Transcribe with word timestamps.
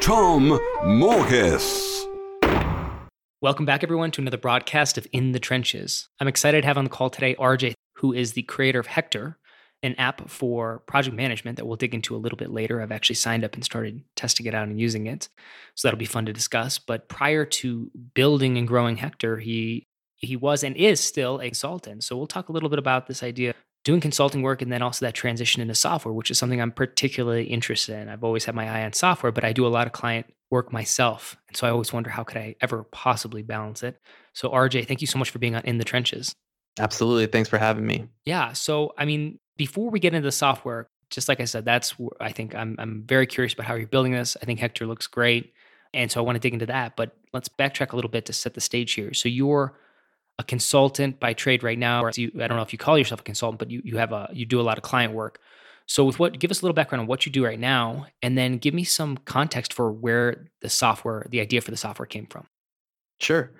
Tom 0.00 0.58
Morkes. 0.82 2.06
Welcome 3.42 3.66
back, 3.66 3.82
everyone, 3.82 4.10
to 4.12 4.22
another 4.22 4.38
broadcast 4.38 4.96
of 4.96 5.06
In 5.12 5.32
the 5.32 5.38
Trenches. 5.38 6.08
I'm 6.18 6.26
excited 6.26 6.62
to 6.62 6.66
have 6.66 6.78
on 6.78 6.84
the 6.84 6.90
call 6.90 7.10
today 7.10 7.34
RJ, 7.34 7.74
who 7.96 8.14
is 8.14 8.32
the 8.32 8.40
creator 8.42 8.80
of 8.80 8.86
Hector, 8.86 9.36
an 9.82 9.94
app 9.96 10.30
for 10.30 10.78
project 10.86 11.14
management 11.14 11.58
that 11.58 11.66
we'll 11.66 11.76
dig 11.76 11.94
into 11.94 12.16
a 12.16 12.18
little 12.18 12.38
bit 12.38 12.50
later. 12.50 12.80
I've 12.80 12.92
actually 12.92 13.16
signed 13.16 13.44
up 13.44 13.54
and 13.54 13.62
started 13.62 14.02
testing 14.16 14.46
it 14.46 14.54
out 14.54 14.68
and 14.68 14.80
using 14.80 15.06
it. 15.06 15.28
So 15.74 15.86
that'll 15.86 15.98
be 15.98 16.06
fun 16.06 16.24
to 16.24 16.32
discuss. 16.32 16.78
But 16.78 17.10
prior 17.10 17.44
to 17.44 17.90
building 18.14 18.56
and 18.56 18.66
growing 18.66 18.96
Hector, 18.96 19.36
he 19.36 19.86
he 20.16 20.34
was 20.34 20.62
and 20.62 20.76
is 20.76 21.00
still 21.00 21.40
a 21.40 21.46
consultant. 21.46 22.04
So 22.04 22.16
we'll 22.16 22.26
talk 22.26 22.48
a 22.48 22.52
little 22.52 22.70
bit 22.70 22.78
about 22.78 23.06
this 23.06 23.22
idea 23.22 23.54
doing 23.84 24.00
consulting 24.00 24.42
work 24.42 24.62
and 24.62 24.70
then 24.70 24.82
also 24.82 25.06
that 25.06 25.14
transition 25.14 25.62
into 25.62 25.74
software, 25.74 26.12
which 26.12 26.30
is 26.30 26.38
something 26.38 26.60
I'm 26.60 26.72
particularly 26.72 27.44
interested 27.44 27.96
in. 27.96 28.08
I've 28.08 28.24
always 28.24 28.44
had 28.44 28.54
my 28.54 28.68
eye 28.68 28.84
on 28.84 28.92
software, 28.92 29.32
but 29.32 29.44
I 29.44 29.52
do 29.52 29.66
a 29.66 29.68
lot 29.68 29.86
of 29.86 29.92
client 29.92 30.26
work 30.50 30.72
myself. 30.72 31.36
And 31.48 31.56
so 31.56 31.66
I 31.66 31.70
always 31.70 31.92
wonder 31.92 32.10
how 32.10 32.24
could 32.24 32.36
I 32.36 32.56
ever 32.60 32.84
possibly 32.84 33.42
balance 33.42 33.82
it? 33.82 33.98
So 34.34 34.50
RJ, 34.50 34.86
thank 34.86 35.00
you 35.00 35.06
so 35.06 35.18
much 35.18 35.30
for 35.30 35.38
being 35.38 35.54
on 35.54 35.62
in 35.62 35.78
the 35.78 35.84
trenches. 35.84 36.34
Absolutely. 36.78 37.26
Thanks 37.26 37.48
for 37.48 37.58
having 37.58 37.86
me. 37.86 38.08
Yeah. 38.24 38.52
So 38.52 38.92
I 38.98 39.04
mean, 39.04 39.38
before 39.56 39.90
we 39.90 40.00
get 40.00 40.14
into 40.14 40.26
the 40.26 40.32
software, 40.32 40.88
just 41.10 41.28
like 41.28 41.40
I 41.40 41.44
said, 41.44 41.64
that's 41.64 41.94
I 42.20 42.32
think 42.32 42.54
I'm 42.54 42.76
I'm 42.78 43.04
very 43.06 43.26
curious 43.26 43.54
about 43.54 43.66
how 43.66 43.74
you're 43.74 43.86
building 43.86 44.12
this. 44.12 44.36
I 44.40 44.44
think 44.44 44.60
Hector 44.60 44.86
looks 44.86 45.06
great. 45.06 45.52
And 45.92 46.10
so 46.10 46.20
I 46.20 46.24
want 46.24 46.36
to 46.36 46.40
dig 46.40 46.52
into 46.52 46.66
that. 46.66 46.96
But 46.96 47.16
let's 47.32 47.48
backtrack 47.48 47.92
a 47.92 47.96
little 47.96 48.10
bit 48.10 48.26
to 48.26 48.32
set 48.32 48.54
the 48.54 48.60
stage 48.60 48.92
here. 48.92 49.12
So 49.14 49.28
you're 49.28 49.74
a 50.40 50.42
consultant 50.42 51.20
by 51.20 51.34
trade 51.34 51.62
right 51.62 51.78
now, 51.78 52.02
or 52.02 52.10
you, 52.16 52.32
I 52.40 52.48
don't 52.48 52.56
know 52.56 52.62
if 52.62 52.72
you 52.72 52.78
call 52.78 52.96
yourself 52.96 53.20
a 53.20 53.24
consultant, 53.24 53.58
but 53.58 53.70
you 53.70 53.82
you 53.84 53.98
have 53.98 54.12
a 54.12 54.28
you 54.32 54.46
do 54.46 54.58
a 54.58 54.62
lot 54.62 54.78
of 54.78 54.82
client 54.82 55.12
work. 55.12 55.38
So 55.86 56.04
with 56.04 56.18
what 56.18 56.38
give 56.38 56.50
us 56.50 56.62
a 56.62 56.64
little 56.64 56.74
background 56.74 57.00
on 57.02 57.06
what 57.06 57.26
you 57.26 57.32
do 57.32 57.44
right 57.44 57.60
now, 57.60 58.06
and 58.22 58.38
then 58.38 58.56
give 58.56 58.72
me 58.72 58.84
some 58.84 59.18
context 59.18 59.74
for 59.74 59.92
where 59.92 60.50
the 60.62 60.70
software, 60.70 61.26
the 61.30 61.40
idea 61.40 61.60
for 61.60 61.70
the 61.70 61.76
software 61.76 62.06
came 62.06 62.26
from. 62.26 62.46
Sure. 63.20 63.52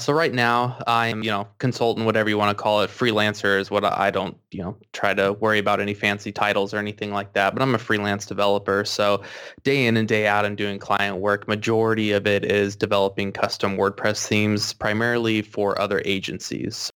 So 0.00 0.12
right 0.12 0.32
now 0.32 0.82
I'm, 0.86 1.22
you 1.22 1.30
know, 1.30 1.46
consultant, 1.58 2.06
whatever 2.06 2.28
you 2.28 2.38
want 2.38 2.56
to 2.56 2.60
call 2.60 2.80
it. 2.82 2.90
Freelancer 2.90 3.60
is 3.60 3.70
what 3.70 3.84
I 3.84 4.10
don't, 4.10 4.36
you 4.50 4.62
know, 4.62 4.76
try 4.92 5.14
to 5.14 5.34
worry 5.34 5.58
about 5.58 5.80
any 5.80 5.94
fancy 5.94 6.32
titles 6.32 6.72
or 6.72 6.78
anything 6.78 7.12
like 7.12 7.34
that. 7.34 7.54
But 7.54 7.62
I'm 7.62 7.74
a 7.74 7.78
freelance 7.78 8.26
developer. 8.26 8.84
So 8.84 9.22
day 9.62 9.86
in 9.86 9.96
and 9.96 10.08
day 10.08 10.26
out 10.26 10.44
I'm 10.44 10.56
doing 10.56 10.78
client 10.78 11.18
work. 11.18 11.46
Majority 11.46 12.12
of 12.12 12.26
it 12.26 12.44
is 12.44 12.74
developing 12.74 13.30
custom 13.30 13.76
WordPress 13.76 14.26
themes 14.26 14.72
primarily 14.72 15.42
for 15.42 15.80
other 15.80 16.02
agencies. 16.04 16.89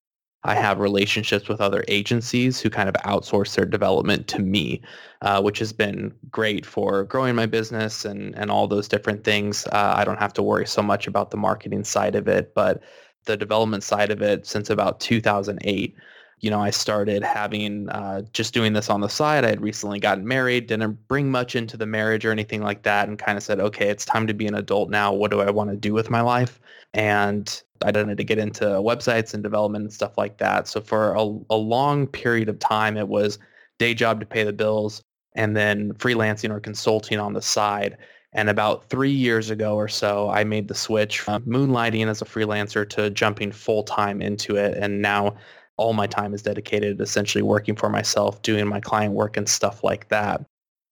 I 0.45 0.55
have 0.55 0.79
relationships 0.79 1.47
with 1.47 1.61
other 1.61 1.85
agencies 1.87 2.59
who 2.59 2.69
kind 2.69 2.89
of 2.89 2.95
outsource 3.05 3.55
their 3.55 3.65
development 3.65 4.27
to 4.29 4.39
me, 4.39 4.81
uh, 5.21 5.41
which 5.41 5.59
has 5.59 5.71
been 5.71 6.13
great 6.31 6.65
for 6.65 7.05
growing 7.05 7.35
my 7.35 7.45
business 7.45 8.03
and, 8.03 8.35
and 8.35 8.51
all 8.51 8.67
those 8.67 8.89
different 8.89 9.23
things. 9.23 9.65
Uh, 9.67 9.93
I 9.95 10.03
don't 10.03 10.19
have 10.19 10.33
to 10.33 10.43
worry 10.43 10.67
so 10.67 10.81
much 10.81 11.07
about 11.07 11.31
the 11.31 11.37
marketing 11.37 11.85
side 11.85 12.15
of 12.15 12.27
it, 12.27 12.53
but 12.53 12.81
the 13.25 13.37
development 13.37 13.83
side 13.83 14.11
of 14.11 14.21
it 14.21 14.45
since 14.45 14.69
about 14.69 14.99
2008 14.99 15.95
you 16.43 16.49
know, 16.49 16.59
I 16.59 16.71
started 16.71 17.23
having 17.23 17.87
uh, 17.87 18.23
just 18.33 18.53
doing 18.53 18.73
this 18.73 18.89
on 18.89 18.99
the 18.99 19.07
side. 19.07 19.45
I 19.45 19.49
had 19.49 19.61
recently 19.61 19.97
gotten 19.97 20.27
married, 20.27 20.67
didn't 20.67 21.07
bring 21.07 21.31
much 21.31 21.55
into 21.55 21.77
the 21.77 21.85
marriage 21.85 22.25
or 22.25 22.31
anything 22.31 22.61
like 22.61 22.83
that, 22.83 23.07
and 23.07 23.17
kind 23.17 23.37
of 23.37 23.43
said, 23.45 23.61
okay, 23.61 23.87
it's 23.87 24.03
time 24.03 24.27
to 24.27 24.33
be 24.33 24.45
an 24.45 24.53
adult 24.53 24.89
now. 24.89 25.13
What 25.13 25.31
do 25.31 25.39
I 25.39 25.49
want 25.49 25.69
to 25.69 25.77
do 25.77 25.93
with 25.93 26.09
my 26.09 26.19
life? 26.19 26.59
And 26.93 27.63
I 27.81 27.91
wanted 27.91 28.17
to 28.17 28.25
get 28.25 28.39
into 28.39 28.65
websites 28.65 29.33
and 29.33 29.41
development 29.41 29.83
and 29.83 29.93
stuff 29.93 30.17
like 30.17 30.37
that. 30.39 30.67
So 30.67 30.81
for 30.81 31.13
a, 31.13 31.21
a 31.49 31.55
long 31.55 32.07
period 32.07 32.49
of 32.49 32.59
time, 32.59 32.97
it 32.97 33.07
was 33.07 33.39
day 33.79 33.93
job 33.93 34.19
to 34.19 34.25
pay 34.25 34.43
the 34.43 34.51
bills 34.51 35.01
and 35.35 35.55
then 35.55 35.93
freelancing 35.93 36.49
or 36.49 36.59
consulting 36.59 37.19
on 37.19 37.31
the 37.31 37.41
side. 37.41 37.97
And 38.33 38.49
about 38.49 38.89
three 38.89 39.11
years 39.11 39.49
ago 39.49 39.75
or 39.77 39.87
so, 39.87 40.29
I 40.29 40.43
made 40.43 40.67
the 40.67 40.75
switch 40.75 41.21
from 41.21 41.43
moonlighting 41.43 42.07
as 42.07 42.21
a 42.21 42.25
freelancer 42.25 42.87
to 42.89 43.11
jumping 43.11 43.53
full 43.53 43.83
time 43.83 44.21
into 44.21 44.57
it. 44.57 44.75
And 44.77 45.01
now 45.01 45.37
all 45.77 45.93
my 45.93 46.07
time 46.07 46.33
is 46.33 46.41
dedicated 46.41 47.01
essentially 47.01 47.41
working 47.41 47.75
for 47.75 47.89
myself, 47.89 48.41
doing 48.41 48.67
my 48.67 48.79
client 48.79 49.13
work 49.13 49.37
and 49.37 49.47
stuff 49.49 49.83
like 49.83 50.09
that. 50.09 50.41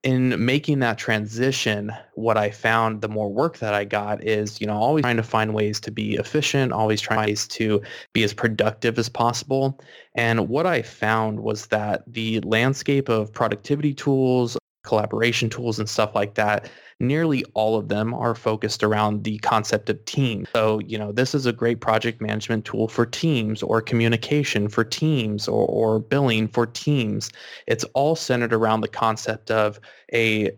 In 0.04 0.44
making 0.44 0.80
that 0.80 0.98
transition, 0.98 1.92
what 2.16 2.36
I 2.36 2.50
found 2.50 3.02
the 3.02 3.08
more 3.08 3.32
work 3.32 3.60
that 3.60 3.76
I 3.76 3.86
got 3.86 4.24
is, 4.24 4.60
you 4.60 4.66
know, 4.66 4.74
always 4.74 5.04
trying 5.04 5.18
to 5.18 5.24
find 5.24 5.54
ways 5.54 5.80
to 5.82 5.92
be 5.92 6.16
efficient, 6.16 6.72
always 6.72 7.00
trying 7.00 7.36
to 7.36 7.82
be 8.12 8.24
as 8.24 8.34
productive 8.34 8.98
as 8.98 9.10
possible. 9.10 9.80
And 10.16 10.50
what 10.50 10.66
I 10.66 10.82
found 10.82 11.42
was 11.42 11.68
that 11.68 12.04
the 12.08 12.40
landscape 12.40 13.10
of 13.10 13.32
productivity 13.32 13.94
tools, 13.94 14.58
collaboration 14.84 15.50
tools 15.50 15.80
and 15.80 15.90
stuff 15.90 16.16
like 16.16 16.36
that, 16.36 16.70
nearly 17.00 17.44
all 17.54 17.78
of 17.78 17.90
them 17.90 18.14
are 18.14 18.36
focused 18.36 18.84
around 18.84 19.24
the 19.24 19.38
concept 19.40 19.90
of 19.90 20.04
team. 20.06 20.46
So, 20.54 20.80
you 20.80 20.98
know, 20.98 21.12
this 21.12 21.34
is 21.36 21.46
a 21.46 21.54
great 21.54 21.82
project 21.82 22.22
management 22.22 22.66
tool 22.66 22.88
for 22.88 23.06
teams 23.06 23.64
or 23.64 23.82
communication 23.82 24.70
for 24.70 24.84
teams 24.84 25.48
or, 25.48 25.66
or 25.68 26.00
billing 26.00 26.48
for 26.48 26.66
teams. 26.66 27.32
It's 27.68 27.84
all 27.94 28.16
centered 28.16 28.54
around 28.54 28.82
the 28.82 28.88
concept 28.88 29.52
of 29.52 29.80
a 30.14 30.52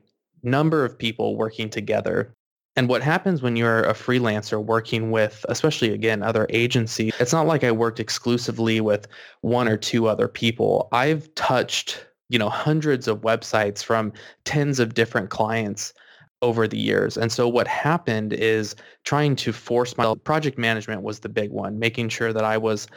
number 0.44 0.84
of 0.84 0.98
people 0.98 1.38
working 1.38 1.70
together 1.70 2.34
and 2.76 2.90
what 2.90 3.04
happens 3.04 3.42
when 3.42 3.56
you're 3.56 3.84
a 3.84 3.94
freelancer 3.94 4.64
working 4.64 5.12
with, 5.12 5.46
especially 5.48 5.92
again, 5.94 6.24
other 6.24 6.48
agencies, 6.50 7.14
it's 7.20 7.34
not 7.34 7.46
like 7.46 7.64
I 7.64 7.72
worked 7.72 8.00
exclusively 8.00 8.82
with 8.82 9.08
one 9.42 9.68
or 9.68 9.78
two 9.78 10.08
other 10.08 10.28
people. 10.28 10.90
I've 10.92 11.34
touched 11.36 12.06
you 12.34 12.40
know 12.40 12.50
hundreds 12.50 13.08
of 13.08 13.22
websites 13.22 13.84
from 13.84 14.12
tens 14.44 14.80
of 14.80 14.96
different 14.96 15.30
clients 15.30 15.94
over 16.42 16.68
the 16.68 16.80
years. 16.80 17.16
And 17.16 17.32
so 17.32 17.48
what 17.48 17.68
happened 17.68 18.34
is 18.34 18.76
trying 19.06 19.36
to 19.38 19.54
force 19.54 19.96
my 19.98 20.14
project 20.26 20.58
management 20.58 21.04
was 21.04 21.20
the 21.20 21.30
big 21.30 21.52
one, 21.52 21.78
making 21.80 22.10
sure 22.10 22.34
that 22.34 22.44
I 22.44 22.58
was 22.58 22.88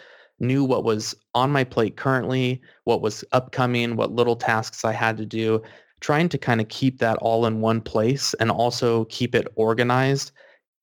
knew 0.41 0.65
what 0.65 0.85
was 0.85 1.15
on 1.35 1.51
my 1.51 1.65
plate 1.65 1.97
currently, 1.97 2.61
what 2.85 3.03
was 3.03 3.25
upcoming, 3.33 3.97
what 3.97 4.11
little 4.11 4.37
tasks 4.37 4.85
I 4.85 4.93
had 4.93 5.17
to 5.19 5.27
do, 5.27 5.63
trying 6.01 6.29
to 6.31 6.39
kind 6.39 6.61
of 6.61 6.69
keep 6.69 6.99
that 6.99 7.19
all 7.19 7.47
in 7.47 7.61
one 7.61 7.81
place 7.83 8.35
and 8.41 8.51
also 8.51 9.05
keep 9.05 9.35
it 9.35 9.47
organized. 9.55 10.33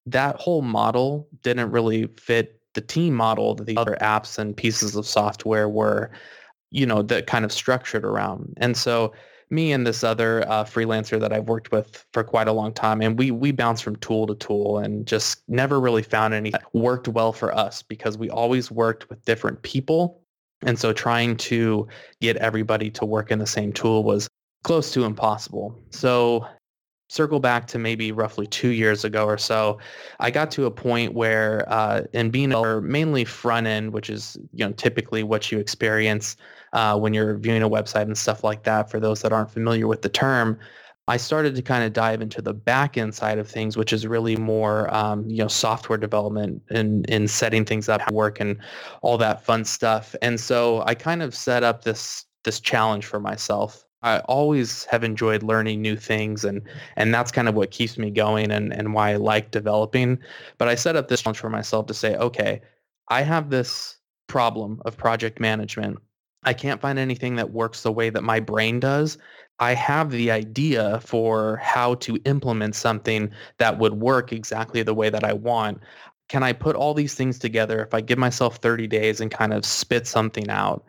That 0.05 0.35
whole 0.37 0.61
model 0.61 1.27
didn't 1.41 1.71
really 1.71 2.07
fit 2.19 2.59
the 2.73 2.81
team 2.81 3.13
model 3.13 3.55
that 3.55 3.65
the 3.65 3.77
other 3.77 3.97
apps 3.99 4.37
and 4.37 4.55
pieces 4.55 4.95
of 4.95 5.05
software 5.05 5.69
were 5.69 6.11
you 6.73 6.85
know, 6.85 7.03
that 7.03 7.27
kind 7.27 7.45
of 7.45 7.51
structured 7.51 8.03
around. 8.03 8.53
And 8.57 8.75
so 8.75 9.13
me 9.49 9.71
and 9.71 9.85
this 9.85 10.03
other 10.03 10.43
uh, 10.49 10.63
freelancer 10.63 11.19
that 11.19 11.31
I've 11.31 11.47
worked 11.47 11.71
with 11.71 12.03
for 12.11 12.23
quite 12.23 12.47
a 12.47 12.51
long 12.51 12.73
time, 12.73 13.01
and 13.01 13.17
we 13.17 13.29
we 13.31 13.51
bounce 13.51 13.79
from 13.79 13.95
tool 13.97 14.25
to 14.27 14.35
tool 14.35 14.79
and 14.79 15.05
just 15.05 15.43
never 15.47 15.79
really 15.79 16.01
found 16.01 16.33
any 16.33 16.49
that 16.49 16.73
worked 16.73 17.07
well 17.07 17.31
for 17.31 17.55
us 17.55 17.83
because 17.83 18.17
we 18.17 18.29
always 18.29 18.71
worked 18.71 19.09
with 19.09 19.23
different 19.25 19.61
people. 19.61 20.19
And 20.63 20.79
so 20.79 20.93
trying 20.93 21.37
to 21.37 21.87
get 22.21 22.37
everybody 22.37 22.89
to 22.91 23.05
work 23.05 23.31
in 23.31 23.39
the 23.39 23.47
same 23.47 23.71
tool 23.71 24.03
was 24.03 24.27
close 24.63 24.91
to 24.93 25.03
impossible. 25.03 25.77
So 25.91 26.47
circle 27.07 27.39
back 27.39 27.67
to 27.67 27.79
maybe 27.79 28.11
roughly 28.11 28.47
two 28.47 28.69
years 28.69 29.03
ago 29.03 29.25
or 29.25 29.37
so, 29.37 29.79
I 30.19 30.31
got 30.31 30.51
to 30.51 30.65
a 30.65 30.71
point 30.71 31.13
where 31.13 31.65
uh, 31.71 32.03
in 32.13 32.29
being 32.29 32.53
a 32.53 32.81
mainly 32.81 33.25
front 33.25 33.67
end, 33.67 33.93
which 33.93 34.09
is 34.09 34.37
you 34.53 34.65
know 34.65 34.71
typically 34.73 35.23
what 35.23 35.51
you 35.51 35.59
experience 35.59 36.35
uh, 36.73 36.97
when 36.97 37.13
you're 37.13 37.37
viewing 37.37 37.63
a 37.63 37.69
website 37.69 38.03
and 38.03 38.17
stuff 38.17 38.43
like 38.43 38.63
that. 38.63 38.89
For 38.89 38.99
those 38.99 39.21
that 39.21 39.31
aren't 39.31 39.51
familiar 39.51 39.87
with 39.87 40.01
the 40.01 40.09
term, 40.09 40.59
I 41.07 41.17
started 41.17 41.55
to 41.55 41.61
kind 41.61 41.83
of 41.83 41.91
dive 41.91 42.21
into 42.21 42.41
the 42.41 42.53
back 42.53 42.97
end 42.97 43.13
side 43.13 43.37
of 43.37 43.47
things, 43.47 43.75
which 43.75 43.91
is 43.91 44.07
really 44.07 44.37
more, 44.37 44.93
um, 44.93 45.29
you 45.29 45.39
know, 45.39 45.49
software 45.49 45.97
development 45.97 46.61
and 46.69 47.05
in 47.09 47.27
setting 47.27 47.65
things 47.65 47.89
up, 47.89 48.09
work, 48.11 48.39
and 48.39 48.57
all 49.01 49.17
that 49.17 49.43
fun 49.43 49.65
stuff. 49.65 50.15
And 50.21 50.39
so 50.39 50.81
I 50.85 50.95
kind 50.95 51.21
of 51.21 51.35
set 51.35 51.63
up 51.63 51.83
this 51.83 52.25
this 52.43 52.59
challenge 52.59 53.05
for 53.05 53.19
myself. 53.19 53.85
I 54.03 54.19
always 54.19 54.85
have 54.85 55.03
enjoyed 55.03 55.43
learning 55.43 55.81
new 55.81 55.95
things, 55.95 56.43
and 56.45 56.61
and 56.97 57.13
that's 57.13 57.31
kind 57.31 57.49
of 57.49 57.55
what 57.55 57.71
keeps 57.71 57.97
me 57.97 58.11
going 58.11 58.51
and 58.51 58.73
and 58.73 58.93
why 58.93 59.11
I 59.11 59.15
like 59.15 59.51
developing. 59.51 60.19
But 60.57 60.67
I 60.67 60.75
set 60.75 60.95
up 60.95 61.07
this 61.07 61.21
challenge 61.21 61.39
for 61.39 61.49
myself 61.49 61.87
to 61.87 61.93
say, 61.93 62.15
okay, 62.17 62.61
I 63.09 63.21
have 63.21 63.49
this 63.49 63.97
problem 64.27 64.81
of 64.85 64.97
project 64.97 65.39
management 65.39 65.99
I 66.45 66.53
can't 66.53 66.81
find 66.81 66.99
anything 66.99 67.35
that 67.37 67.51
works 67.51 67.83
the 67.83 67.91
way 67.91 68.09
that 68.09 68.23
my 68.23 68.39
brain 68.39 68.79
does. 68.79 69.17
I 69.59 69.73
have 69.75 70.11
the 70.11 70.31
idea 70.31 70.99
for 71.01 71.57
how 71.57 71.95
to 71.95 72.19
implement 72.25 72.75
something 72.75 73.31
that 73.59 73.79
would 73.79 73.93
work 73.93 74.33
exactly 74.33 74.83
the 74.83 74.93
way 74.93 75.09
that 75.09 75.23
I 75.23 75.33
want. 75.33 75.79
Can 76.27 76.43
I 76.43 76.53
put 76.53 76.75
all 76.75 76.93
these 76.93 77.15
things 77.15 77.39
together 77.39 77.81
if 77.81 77.93
I 77.93 78.01
give 78.01 78.17
myself 78.17 78.57
30 78.57 78.87
days 78.87 79.21
and 79.21 79.31
kind 79.31 79.53
of 79.53 79.65
spit 79.65 80.07
something 80.07 80.49
out? 80.49 80.83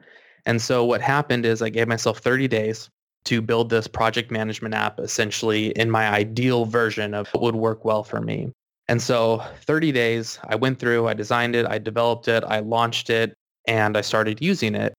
And 0.47 0.61
so 0.61 0.85
what 0.85 1.01
happened 1.01 1.47
is 1.47 1.63
I 1.63 1.69
gave 1.69 1.89
myself 1.89 2.19
30 2.19 2.49
days 2.49 2.91
to 3.25 3.41
build 3.41 3.71
this 3.71 3.87
project 3.87 4.31
management 4.31 4.75
app 4.75 5.01
essentially 5.01 5.69
in 5.71 5.91
my 5.91 6.09
ideal 6.09 6.67
version 6.67 7.15
of 7.15 7.29
what 7.29 7.43
would 7.43 7.57
work 7.57 7.85
well 7.85 8.05
for 8.05 8.21
me. 8.21 8.53
And 8.89 9.01
so 9.01 9.43
30 9.63 9.93
days, 9.93 10.39
I 10.45 10.57
went 10.57 10.79
through, 10.79 11.09
I 11.09 11.15
designed 11.15 11.57
it, 11.57 11.67
I 11.67 11.79
developed 11.79 12.29
it, 12.29 12.45
I 12.45 12.59
launched 12.61 13.09
it, 13.09 13.35
and 13.67 13.97
I 13.97 14.03
started 14.03 14.43
using 14.43 14.75
it. 14.75 14.93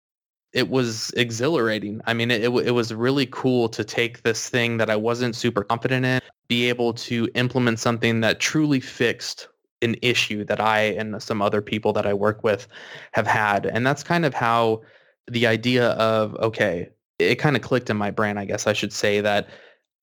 It 0.54 0.69
was 0.69 1.12
exhilarating. 1.12 2.01
I 2.06 2.13
mean, 2.13 2.31
it, 2.31 2.44
it, 2.44 2.50
it 2.50 2.72
was 2.72 2.94
really 2.94 3.27
cool 3.27 3.69
to 3.69 3.83
take 3.83 4.24
this 4.24 4.50
thing 4.50 4.78
that 4.78 4.89
I 4.89 4.95
wasn't 4.95 5.36
super 5.36 5.63
confident 5.63 6.06
in, 6.06 6.21
be 6.48 6.68
able 6.69 6.94
to 6.94 7.30
implement 7.36 7.80
something 7.80 8.21
that 8.21 8.39
truly 8.39 8.80
fixed 8.80 9.50
an 9.81 9.95
issue 10.01 10.45
that 10.45 10.60
I 10.60 10.81
and 10.81 11.21
some 11.21 11.42
other 11.42 11.62
people 11.62 11.94
that 11.94 12.07
I 12.07 12.13
work 12.13 12.44
with 12.44 12.68
have 13.12 13.28
had. 13.28 13.66
And 13.66 13.86
that's 13.86 14.04
kind 14.04 14.25
of 14.25 14.33
how 14.33 14.81
the 15.28 15.45
idea 15.45 15.89
of, 15.92 16.36
okay, 16.36 16.89
it 17.20 17.36
kind 17.36 17.56
of 17.56 17.62
clicked 17.62 17.90
in 17.90 17.98
my 17.98 18.12
brain, 18.12 18.38
I 18.38 18.46
guess 18.46 18.68
I 18.68 18.74
should 18.74 18.94
say 18.94 19.22
that 19.22 19.50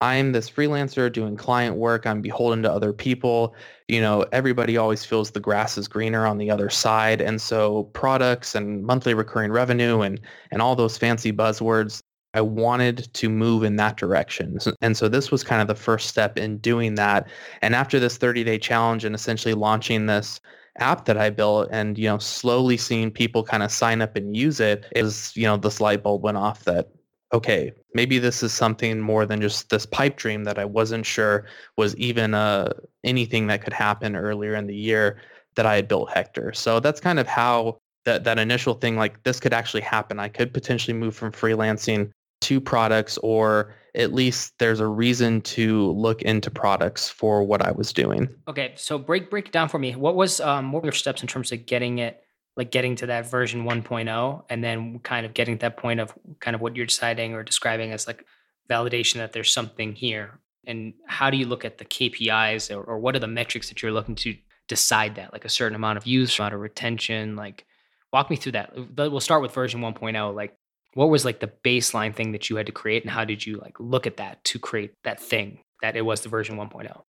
I'm 0.03 0.33
this 0.33 0.51
freelancer 0.51 1.13
doing 1.13 1.37
client 1.37 1.77
work. 1.77 2.09
I'm 2.09 2.21
beholden 2.21 2.65
to 2.65 2.73
other 2.73 2.93
people. 2.93 3.55
You 3.87 4.01
know, 4.01 4.27
everybody 4.33 4.77
always 4.77 5.05
feels 5.05 5.31
the 5.31 5.39
grass 5.39 5.79
is 5.79 5.87
greener 5.87 6.27
on 6.27 6.39
the 6.39 6.51
other 6.51 6.71
side. 6.71 7.21
And 7.21 7.41
so 7.41 7.85
products 7.93 8.57
and 8.57 8.85
monthly 8.85 9.15
recurring 9.15 9.53
revenue 9.53 10.01
and, 10.01 10.21
and 10.51 10.61
all 10.61 10.75
those 10.75 10.99
fancy 10.99 11.33
buzzwords, 11.33 12.03
I 12.35 12.41
wanted 12.41 13.15
to 13.15 13.29
move 13.29 13.63
in 13.63 13.77
that 13.77 13.97
direction. 13.97 14.59
And 14.81 14.97
so 14.97 15.09
this 15.09 15.31
was 15.31 15.45
kind 15.45 15.63
of 15.63 15.69
the 15.69 15.77
first 15.77 16.09
step 16.09 16.37
in 16.37 16.59
doing 16.59 16.97
that. 16.97 17.29
And 17.61 17.77
after 17.77 18.01
this 18.01 18.17
30 18.17 18.43
day 18.43 18.59
challenge 18.59 19.05
and 19.05 19.15
essentially 19.15 19.55
launching 19.55 20.07
this 20.07 20.41
app 20.79 21.05
that 21.05 21.17
I 21.17 21.31
built 21.31 21.69
and, 21.71 21.97
you 21.97 22.09
know, 22.09 22.19
slowly 22.19 22.77
seeing 22.77 23.13
people 23.13 23.45
kind 23.45 23.63
of 23.63 23.71
sign 23.71 24.03
up 24.03 24.17
and 24.17 24.37
use 24.37 24.59
it 24.59 24.87
is, 24.97 25.33
you 25.37 25.45
know, 25.45 25.59
this 25.59 25.81
light 25.81 26.03
bulb 26.03 26.25
went 26.25 26.39
off 26.39 26.65
that 26.65 26.89
okay, 27.33 27.73
maybe 27.95 28.19
this 28.19 28.43
is 28.43 28.53
something 28.53 29.01
more 29.01 29.25
than 29.25 29.41
just 29.41 29.71
this 29.71 29.87
pipe 29.87 30.17
dream 30.17 30.45
that 30.45 30.59
I 30.59 30.65
wasn't 30.65 31.07
sure 31.07 31.47
was 31.77 31.97
even 31.97 32.35
uh, 32.35 32.73
anything 33.05 33.47
that 33.47 33.63
could 33.63 33.73
happen 33.73 34.15
earlier 34.17 34.55
in 34.55 34.67
the 34.67 34.77
year 34.77 35.21
that 35.55 35.67
I 35.67 35.77
had 35.77 35.89
built 35.89 36.11
Hector. 36.11 36.53
So 36.53 36.81
that's 36.81 37.01
kind 37.01 37.19
of 37.19 37.27
how 37.27 37.79
that, 38.05 38.25
that 38.25 38.39
initial 38.39 38.75
thing, 38.75 38.97
like 38.97 39.23
this 39.23 39.41
could 39.41 39.53
actually 39.53 39.83
happen. 39.83 40.19
I 40.19 40.29
could 40.29 40.53
potentially 40.53 40.97
move 40.97 41.15
from 41.15 41.33
freelancing 41.33 42.11
to 42.43 42.61
products 42.61 43.19
or 43.19 43.75
at 43.95 44.13
least 44.13 44.55
there's 44.59 44.81
a 44.81 44.87
reason 44.87 45.41
to 45.43 45.93
look 45.93 46.23
into 46.23 46.51
products 46.51 47.09
for 47.09 47.45
what 47.45 47.63
I 47.63 47.71
was 47.73 47.93
doing. 47.93 48.29
Okay, 48.49 48.73
so 48.77 48.99
break 48.99 49.31
break 49.31 49.53
down 49.53 49.69
for 49.69 49.79
me. 49.79 49.95
What 49.95 50.17
was 50.17 50.41
um 50.41 50.73
what 50.73 50.83
were 50.83 50.87
your 50.87 50.93
steps 50.93 51.23
in 51.23 51.29
terms 51.29 51.53
of 51.53 51.67
getting 51.67 51.99
it 51.99 52.25
like 52.57 52.71
getting 52.71 52.97
to 52.97 53.07
that 53.07 53.31
version 53.31 53.65
1.0 53.65 54.45
and 54.49 54.63
then 54.63 54.99
kind 55.01 55.25
of 55.25 55.35
getting 55.35 55.57
to 55.57 55.61
that 55.63 55.77
point 55.77 56.01
of 56.01 56.13
kind 56.41 56.55
of 56.55 56.61
what 56.61 56.77
you're 56.77 56.87
deciding 56.87 57.35
or 57.35 57.43
describing 57.43 57.93
as 57.93 58.07
like 58.07 58.25
validation 58.69 59.15
that 59.15 59.33
there's 59.33 59.53
something 59.53 59.95
here. 59.95 60.39
And 60.67 60.95
how 61.07 61.31
do 61.31 61.37
you 61.37 61.47
look 61.47 61.65
at 61.65 61.79
the 61.79 61.85
kpis 61.85 62.75
or, 62.75 62.83
or 62.83 62.99
what 62.99 63.17
are 63.17 63.21
the 63.21 63.27
metrics 63.27 63.69
that 63.69 63.83
you're 63.83 63.93
looking 63.93 64.15
to 64.17 64.37
decide 64.69 65.15
that? 65.17 65.33
Like 65.33 65.45
a 65.45 65.49
certain 65.51 65.75
amount 65.75 65.97
of 65.97 66.07
use 66.07 66.39
amount 66.39 66.55
of 66.55 66.61
retention 66.61 67.37
like 67.37 67.65
walk 68.13 68.31
me 68.31 68.37
through 68.37 68.53
that. 68.53 68.73
We'll 68.97 69.21
start 69.21 69.43
with 69.43 69.53
version 69.53 69.81
1.0 69.81 70.35
like 70.35 70.57
what 70.95 71.09
was 71.09 71.25
like 71.25 71.41
the 71.41 71.51
baseline 71.65 72.15
thing 72.15 72.33
that 72.33 72.51
you 72.51 72.57
had 72.57 72.67
to 72.67 72.73
create 72.73 73.03
and 73.03 73.11
how 73.11 73.25
did 73.25 73.47
you 73.47 73.57
like 73.57 73.81
look 73.81 74.07
at 74.07 74.19
that 74.19 74.45
to 74.45 74.59
create 74.59 74.95
that 75.05 75.21
thing 75.21 75.61
that 75.81 75.97
it 75.97 76.03
was 76.03 76.21
the 76.21 76.29
version 76.29 76.57
1.0 76.57 77.03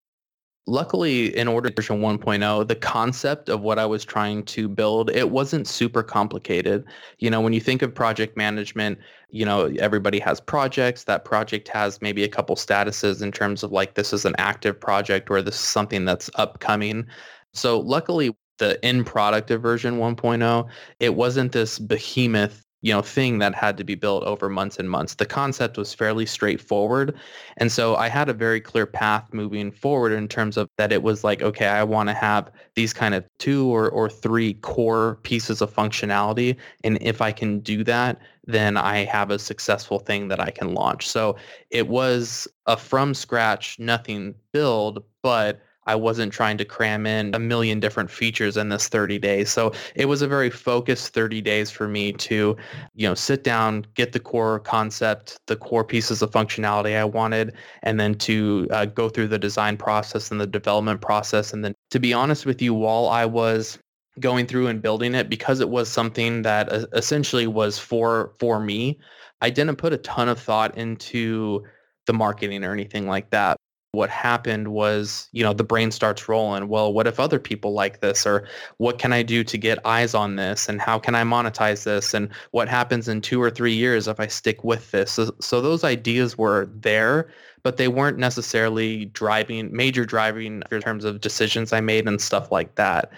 Luckily, 0.66 1.36
in 1.36 1.50
order 1.50 1.70
version 1.70 2.00
1.0, 2.00 2.68
the 2.68 2.76
concept 2.76 3.50
of 3.50 3.62
what 3.62 3.78
I 3.78 3.86
was 3.86 4.06
trying 4.06 4.44
to 4.46 4.70
build, 4.70 5.10
it 5.10 5.30
wasn't 5.30 5.68
super 5.68 6.02
complicated. 6.02 6.86
You 7.20 7.30
know, 7.30 7.42
when 7.42 7.52
you 7.52 7.60
think 7.60 7.82
of 7.82 7.94
project 7.94 8.38
management, 8.38 8.98
you 9.30 9.46
know, 9.46 9.66
everybody 9.80 10.20
has 10.20 10.40
projects. 10.40 11.04
That 11.04 11.26
project 11.26 11.68
has 11.68 12.02
maybe 12.02 12.24
a 12.24 12.30
couple 12.30 12.56
statuses 12.56 13.22
in 13.22 13.32
terms 13.32 13.64
of 13.64 13.74
like 13.74 13.96
this 13.96 14.14
is 14.14 14.24
an 14.24 14.36
active 14.38 14.80
project 14.80 15.30
or 15.30 15.42
this 15.42 15.56
is 15.56 15.62
something 15.62 16.06
that's 16.06 16.30
upcoming. 16.36 17.08
So 17.54 17.82
luckily, 17.82 18.34
the 18.58 18.84
end 18.86 19.06
product 19.06 19.52
of 19.52 19.62
version 19.62 19.98
1.0, 19.98 20.70
it 21.02 21.16
wasn't 21.16 21.52
this 21.52 21.78
behemoth 21.78 22.64
you 22.84 22.94
know 22.94 23.02
thing 23.02 23.40
that 23.40 23.56
had 23.56 23.78
to 23.78 23.84
be 23.84 23.96
built 23.96 24.24
over 24.24 24.48
months 24.48 24.78
and 24.78 24.90
months. 24.90 25.16
The 25.16 25.26
concept 25.26 25.78
was 25.78 25.94
fairly 25.94 26.26
straightforward 26.26 27.16
and 27.58 27.72
so 27.72 27.96
i 27.96 28.08
had 28.08 28.30
a 28.30 28.34
very 28.34 28.60
clear 28.62 28.86
path 28.86 29.34
moving 29.34 29.72
forward 29.72 30.12
in 30.12 30.28
terms 30.28 30.58
of 30.58 30.70
that 30.78 30.92
it 30.92 31.04
was 31.04 31.24
like 31.24 31.42
okay 31.42 31.68
i 31.68 31.84
want 31.84 32.10
to 32.10 32.14
have 32.14 32.52
these 32.76 32.94
kind 32.94 33.14
of 33.16 33.24
two 33.40 33.74
or, 33.74 33.90
or 33.90 34.10
three 34.10 34.54
core 34.56 35.20
pieces 35.24 35.62
of 35.62 35.74
functionality 35.74 36.56
and 36.84 36.98
if 37.02 37.22
i 37.22 37.32
can 37.32 37.60
do 37.60 37.84
that 37.84 38.20
then 38.46 38.78
i 38.78 39.06
have 39.06 39.32
a 39.32 39.40
successful 39.40 40.00
thing 40.00 40.28
that 40.28 40.40
i 40.40 40.50
can 40.50 40.74
launch. 40.74 41.08
So 41.08 41.36
it 41.70 41.88
was 41.88 42.48
a 42.66 42.78
from 42.78 43.14
scratch 43.14 43.80
nothing 43.80 44.36
build 44.52 45.04
but 45.22 45.62
I 45.86 45.96
wasn't 45.96 46.32
trying 46.32 46.58
to 46.58 46.66
cram 46.66 47.06
in 47.06 47.34
a 47.36 47.40
million 47.40 47.80
different 47.80 48.10
features 48.10 48.58
in 48.58 48.70
this 48.70 48.88
30 48.88 49.20
days. 49.20 49.50
So 49.50 49.74
it 49.96 50.06
was 50.06 50.22
a 50.22 50.28
very 50.28 50.50
focused 50.50 51.14
30 51.14 51.42
days 51.42 51.70
for 51.72 51.88
me 51.88 52.14
to, 52.14 52.56
you 52.96 53.08
know, 53.08 53.14
sit 53.14 53.44
down, 53.44 53.86
get 53.96 54.14
the 54.14 54.20
core 54.20 54.60
concept, 54.60 55.40
the 55.48 55.56
core 55.56 55.84
pieces 55.84 56.22
of 56.22 56.32
functionality 56.32 56.98
I 56.98 57.06
wanted, 57.06 57.54
and 57.82 58.00
then 58.00 58.16
to 58.16 58.68
uh, 58.72 58.86
go 58.86 59.10
through 59.10 59.28
the 59.28 59.40
design 59.40 59.78
process 59.78 60.32
and 60.32 60.40
the 60.40 60.48
development 60.48 61.02
process. 61.02 61.54
And 61.54 61.64
then 61.64 61.74
to 61.92 62.00
be 62.00 62.14
honest 62.14 62.46
with 62.46 62.62
you, 62.62 62.74
while 62.74 63.08
I 63.08 63.26
was 63.26 63.80
going 64.20 64.46
through 64.46 64.68
and 64.68 64.82
building 64.82 65.16
it, 65.16 65.30
because 65.30 65.60
it 65.60 65.70
was 65.70 65.90
something 65.90 66.44
that 66.44 66.72
uh, 66.72 66.86
essentially 66.94 67.48
was 67.48 67.80
for 67.80 68.34
for 68.40 68.60
me, 68.60 69.00
I 69.42 69.50
didn't 69.50 69.78
put 69.78 69.92
a 69.92 69.98
ton 69.98 70.30
of 70.30 70.40
thought 70.40 70.78
into 70.78 71.64
the 72.06 72.14
marketing 72.14 72.64
or 72.64 72.74
anything 72.74 73.08
like 73.08 73.30
that 73.32 73.58
what 73.94 74.10
happened 74.10 74.70
was, 74.70 75.30
you 75.34 75.44
know, 75.44 75.54
the 75.54 75.64
brain 75.64 75.92
starts 75.92 76.28
rolling. 76.28 76.68
Well, 76.68 76.92
what 76.92 77.06
if 77.06 77.20
other 77.20 77.40
people 77.40 77.74
like 77.74 78.02
this? 78.02 78.26
Or 78.26 78.48
what 78.78 78.98
can 78.98 79.14
I 79.14 79.22
do 79.22 79.44
to 79.44 79.56
get 79.56 79.86
eyes 79.86 80.16
on 80.16 80.36
this? 80.36 80.68
And 80.68 80.82
how 80.82 80.98
can 80.98 81.14
I 81.14 81.22
monetize 81.22 81.84
this? 81.84 82.16
And 82.16 82.30
what 82.52 82.68
happens 82.68 83.08
in 83.08 83.22
two 83.22 83.40
or 83.40 83.52
three 83.52 83.76
years 83.76 84.08
if 84.08 84.20
I 84.20 84.26
stick 84.26 84.64
with 84.64 84.90
this? 84.90 85.12
So, 85.12 85.36
so 85.40 85.62
those 85.62 85.84
ideas 85.84 86.36
were 86.36 86.72
there, 86.74 87.30
but 87.62 87.78
they 87.78 87.88
weren't 87.88 88.18
necessarily 88.18 89.06
driving, 89.06 89.72
major 89.72 90.06
driving 90.06 90.64
in 90.72 90.82
terms 90.82 91.06
of 91.06 91.22
decisions 91.22 91.72
I 91.72 91.80
made 91.80 92.08
and 92.08 92.20
stuff 92.20 92.52
like 92.52 92.74
that. 92.76 93.12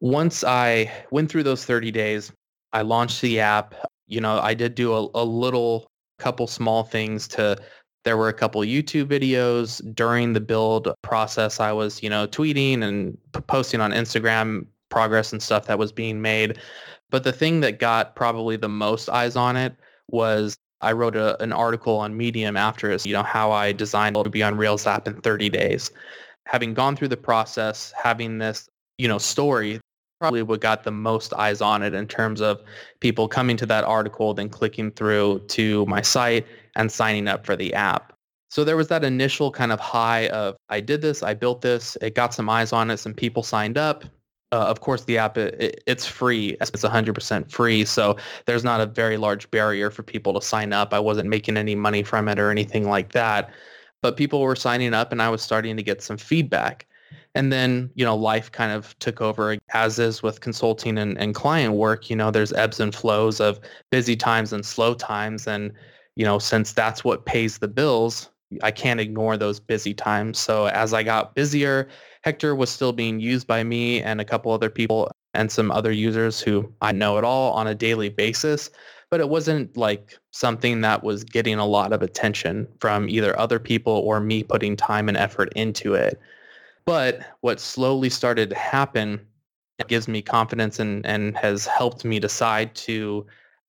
Once 0.00 0.42
I 0.42 0.90
went 1.10 1.30
through 1.30 1.42
those 1.42 1.66
30 1.66 1.90
days, 1.90 2.32
I 2.72 2.80
launched 2.80 3.20
the 3.20 3.40
app. 3.40 3.74
You 4.06 4.22
know, 4.22 4.38
I 4.40 4.54
did 4.54 4.74
do 4.74 4.94
a, 4.94 5.08
a 5.14 5.24
little 5.24 5.90
couple 6.18 6.46
small 6.46 6.84
things 6.84 7.28
to 7.28 7.58
there 8.06 8.16
were 8.16 8.28
a 8.28 8.32
couple 8.32 8.60
YouTube 8.60 9.06
videos 9.06 9.82
during 9.92 10.32
the 10.32 10.40
build 10.40 10.94
process. 11.02 11.58
I 11.58 11.72
was, 11.72 12.04
you 12.04 12.08
know, 12.08 12.28
tweeting 12.28 12.84
and 12.84 13.18
posting 13.48 13.80
on 13.80 13.90
Instagram 13.90 14.64
progress 14.90 15.32
and 15.32 15.42
stuff 15.42 15.66
that 15.66 15.76
was 15.76 15.90
being 15.90 16.22
made. 16.22 16.58
But 17.10 17.24
the 17.24 17.32
thing 17.32 17.60
that 17.60 17.80
got 17.80 18.14
probably 18.14 18.56
the 18.56 18.68
most 18.68 19.08
eyes 19.08 19.34
on 19.34 19.56
it 19.56 19.74
was 20.08 20.56
I 20.80 20.92
wrote 20.92 21.16
a, 21.16 21.42
an 21.42 21.52
article 21.52 21.96
on 21.96 22.16
Medium 22.16 22.56
after 22.56 22.92
it, 22.92 23.04
you 23.04 23.12
know, 23.12 23.24
how 23.24 23.50
I 23.50 23.72
designed 23.72 24.14
to 24.14 24.30
be 24.30 24.40
on 24.40 24.56
Rails 24.56 24.86
app 24.86 25.08
in 25.08 25.20
30 25.20 25.48
days. 25.48 25.90
Having 26.46 26.74
gone 26.74 26.94
through 26.94 27.08
the 27.08 27.16
process, 27.16 27.92
having 28.00 28.38
this, 28.38 28.68
you 28.98 29.08
know, 29.08 29.18
story 29.18 29.80
probably 30.20 30.42
what 30.42 30.60
got 30.60 30.84
the 30.84 30.90
most 30.90 31.34
eyes 31.34 31.60
on 31.60 31.82
it 31.82 31.92
in 31.92 32.06
terms 32.06 32.40
of 32.40 32.62
people 33.00 33.28
coming 33.28 33.56
to 33.56 33.66
that 33.66 33.84
article, 33.84 34.32
then 34.32 34.48
clicking 34.48 34.90
through 34.92 35.40
to 35.48 35.84
my 35.86 36.00
site 36.00 36.46
and 36.76 36.92
signing 36.92 37.26
up 37.26 37.44
for 37.44 37.56
the 37.56 37.74
app. 37.74 38.12
So 38.48 38.62
there 38.62 38.76
was 38.76 38.88
that 38.88 39.02
initial 39.02 39.50
kind 39.50 39.72
of 39.72 39.80
high 39.80 40.28
of 40.28 40.54
I 40.68 40.80
did 40.80 41.02
this, 41.02 41.22
I 41.22 41.34
built 41.34 41.62
this, 41.62 41.96
it 42.00 42.14
got 42.14 42.32
some 42.32 42.48
eyes 42.48 42.72
on 42.72 42.90
it, 42.90 42.98
some 42.98 43.14
people 43.14 43.42
signed 43.42 43.76
up. 43.76 44.04
Uh, 44.52 44.66
of 44.66 44.80
course, 44.80 45.04
the 45.04 45.18
app 45.18 45.36
it, 45.36 45.60
it, 45.60 45.82
it's 45.88 46.06
free. 46.06 46.56
It's 46.60 46.70
100% 46.70 47.50
free, 47.50 47.84
so 47.84 48.16
there's 48.44 48.62
not 48.62 48.80
a 48.80 48.86
very 48.86 49.16
large 49.16 49.50
barrier 49.50 49.90
for 49.90 50.04
people 50.04 50.32
to 50.34 50.40
sign 50.40 50.72
up. 50.72 50.94
I 50.94 51.00
wasn't 51.00 51.28
making 51.28 51.56
any 51.56 51.74
money 51.74 52.04
from 52.04 52.28
it 52.28 52.38
or 52.38 52.52
anything 52.52 52.88
like 52.88 53.10
that, 53.12 53.50
but 54.02 54.16
people 54.16 54.40
were 54.40 54.54
signing 54.54 54.94
up, 54.94 55.10
and 55.10 55.20
I 55.20 55.28
was 55.30 55.42
starting 55.42 55.76
to 55.76 55.82
get 55.82 56.00
some 56.00 56.16
feedback. 56.16 56.86
And 57.34 57.52
then, 57.52 57.90
you 57.96 58.04
know, 58.04 58.16
life 58.16 58.50
kind 58.52 58.72
of 58.72 58.96
took 59.00 59.20
over 59.20 59.58
as 59.74 59.98
is 59.98 60.22
with 60.22 60.40
consulting 60.40 60.96
and, 60.96 61.18
and 61.18 61.34
client 61.34 61.74
work. 61.74 62.08
You 62.08 62.16
know, 62.16 62.30
there's 62.30 62.52
ebbs 62.52 62.80
and 62.80 62.94
flows 62.94 63.40
of 63.40 63.60
busy 63.90 64.16
times 64.16 64.52
and 64.52 64.64
slow 64.64 64.94
times. 64.94 65.46
And, 65.46 65.72
you 66.16 66.24
know, 66.24 66.38
since 66.38 66.72
that's 66.72 67.04
what 67.04 67.26
pays 67.26 67.58
the 67.58 67.68
bills, 67.68 68.30
I 68.62 68.70
can't 68.70 69.00
ignore 69.00 69.36
those 69.36 69.60
busy 69.60 69.94
times. 69.94 70.38
So 70.38 70.66
as 70.66 70.92
I 70.92 71.02
got 71.02 71.34
busier, 71.34 71.88
Hector 72.22 72.54
was 72.54 72.70
still 72.70 72.92
being 72.92 73.20
used 73.20 73.46
by 73.46 73.62
me 73.62 74.02
and 74.02 74.20
a 74.20 74.24
couple 74.24 74.52
other 74.52 74.70
people 74.70 75.10
and 75.34 75.52
some 75.52 75.70
other 75.70 75.92
users 75.92 76.40
who 76.40 76.72
I 76.80 76.92
know 76.92 77.18
at 77.18 77.24
all 77.24 77.52
on 77.52 77.66
a 77.66 77.74
daily 77.74 78.08
basis. 78.08 78.70
but 79.10 79.20
it 79.20 79.28
wasn't 79.28 79.76
like 79.76 80.18
something 80.32 80.80
that 80.80 81.04
was 81.04 81.22
getting 81.22 81.58
a 81.58 81.66
lot 81.66 81.92
of 81.92 82.02
attention 82.02 82.66
from 82.80 83.08
either 83.08 83.38
other 83.38 83.60
people 83.60 83.92
or 83.92 84.18
me 84.18 84.42
putting 84.42 84.76
time 84.76 85.08
and 85.08 85.16
effort 85.16 85.52
into 85.54 85.94
it. 85.94 86.18
But 86.86 87.20
what 87.40 87.60
slowly 87.60 88.10
started 88.10 88.50
to 88.50 88.56
happen 88.56 89.20
gives 89.86 90.08
me 90.08 90.22
confidence 90.22 90.80
and, 90.80 91.06
and 91.06 91.36
has 91.36 91.66
helped 91.66 92.04
me 92.04 92.18
decide 92.18 92.74
to 92.74 93.26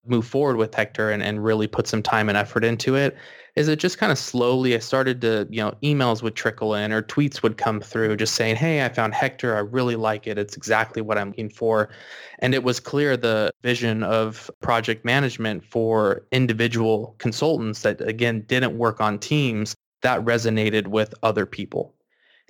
move 0.09 0.25
forward 0.27 0.57
with 0.57 0.73
Hector 0.73 1.09
and, 1.09 1.21
and 1.23 1.43
really 1.43 1.67
put 1.67 1.87
some 1.87 2.01
time 2.01 2.29
and 2.29 2.37
effort 2.37 2.63
into 2.63 2.95
it 2.95 3.17
is 3.57 3.67
it 3.67 3.79
just 3.79 3.97
kind 3.97 4.11
of 4.11 4.19
slowly 4.19 4.75
I 4.75 4.77
started 4.77 5.19
to, 5.21 5.47
you 5.49 5.59
know, 5.59 5.73
emails 5.81 6.21
would 6.21 6.35
trickle 6.35 6.75
in 6.75 6.91
or 6.91 7.01
tweets 7.01 7.41
would 7.41 7.57
come 7.57 7.81
through 7.81 8.15
just 8.17 8.35
saying, 8.35 8.55
hey, 8.55 8.85
I 8.85 8.89
found 8.89 9.15
Hector. 9.15 9.55
I 9.55 9.61
really 9.61 9.95
like 9.95 10.27
it. 10.27 10.37
It's 10.37 10.55
exactly 10.55 11.01
what 11.01 11.17
I'm 11.17 11.29
looking 11.29 11.49
for. 11.49 11.89
And 12.37 12.53
it 12.53 12.63
was 12.63 12.79
clear 12.79 13.17
the 13.17 13.49
vision 13.63 14.03
of 14.03 14.51
project 14.61 15.03
management 15.03 15.65
for 15.65 16.23
individual 16.31 17.15
consultants 17.17 17.81
that, 17.81 17.99
again, 17.99 18.41
didn't 18.41 18.77
work 18.77 19.01
on 19.01 19.17
teams 19.17 19.75
that 20.03 20.23
resonated 20.23 20.89
with 20.89 21.15
other 21.23 21.47
people. 21.47 21.95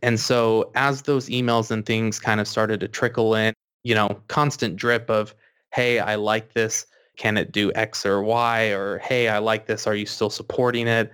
And 0.04 0.20
so 0.20 0.72
as 0.76 1.04
those 1.04 1.30
emails 1.30 1.72
and 1.72 1.86
things 1.86 2.20
kind 2.20 2.42
of 2.42 2.50
started 2.50 2.82
to 2.82 2.90
trickle 2.90 3.34
in, 3.34 3.54
you 3.84 3.96
know, 3.96 4.10
constant 4.28 4.76
drip 4.76 5.10
of, 5.10 5.34
hey, 5.74 6.00
I 6.00 6.16
like 6.16 6.52
this 6.52 6.86
can 7.18 7.38
it 7.38 7.52
do 7.52 7.72
X 7.76 8.06
or 8.06 8.22
Y? 8.22 8.68
Or, 8.68 9.00
hey, 9.00 9.28
I 9.28 9.40
like 9.40 9.66
this. 9.66 9.86
Are 9.88 9.96
you 9.96 10.06
still 10.06 10.30
supporting 10.30 10.88
it? 10.88 11.12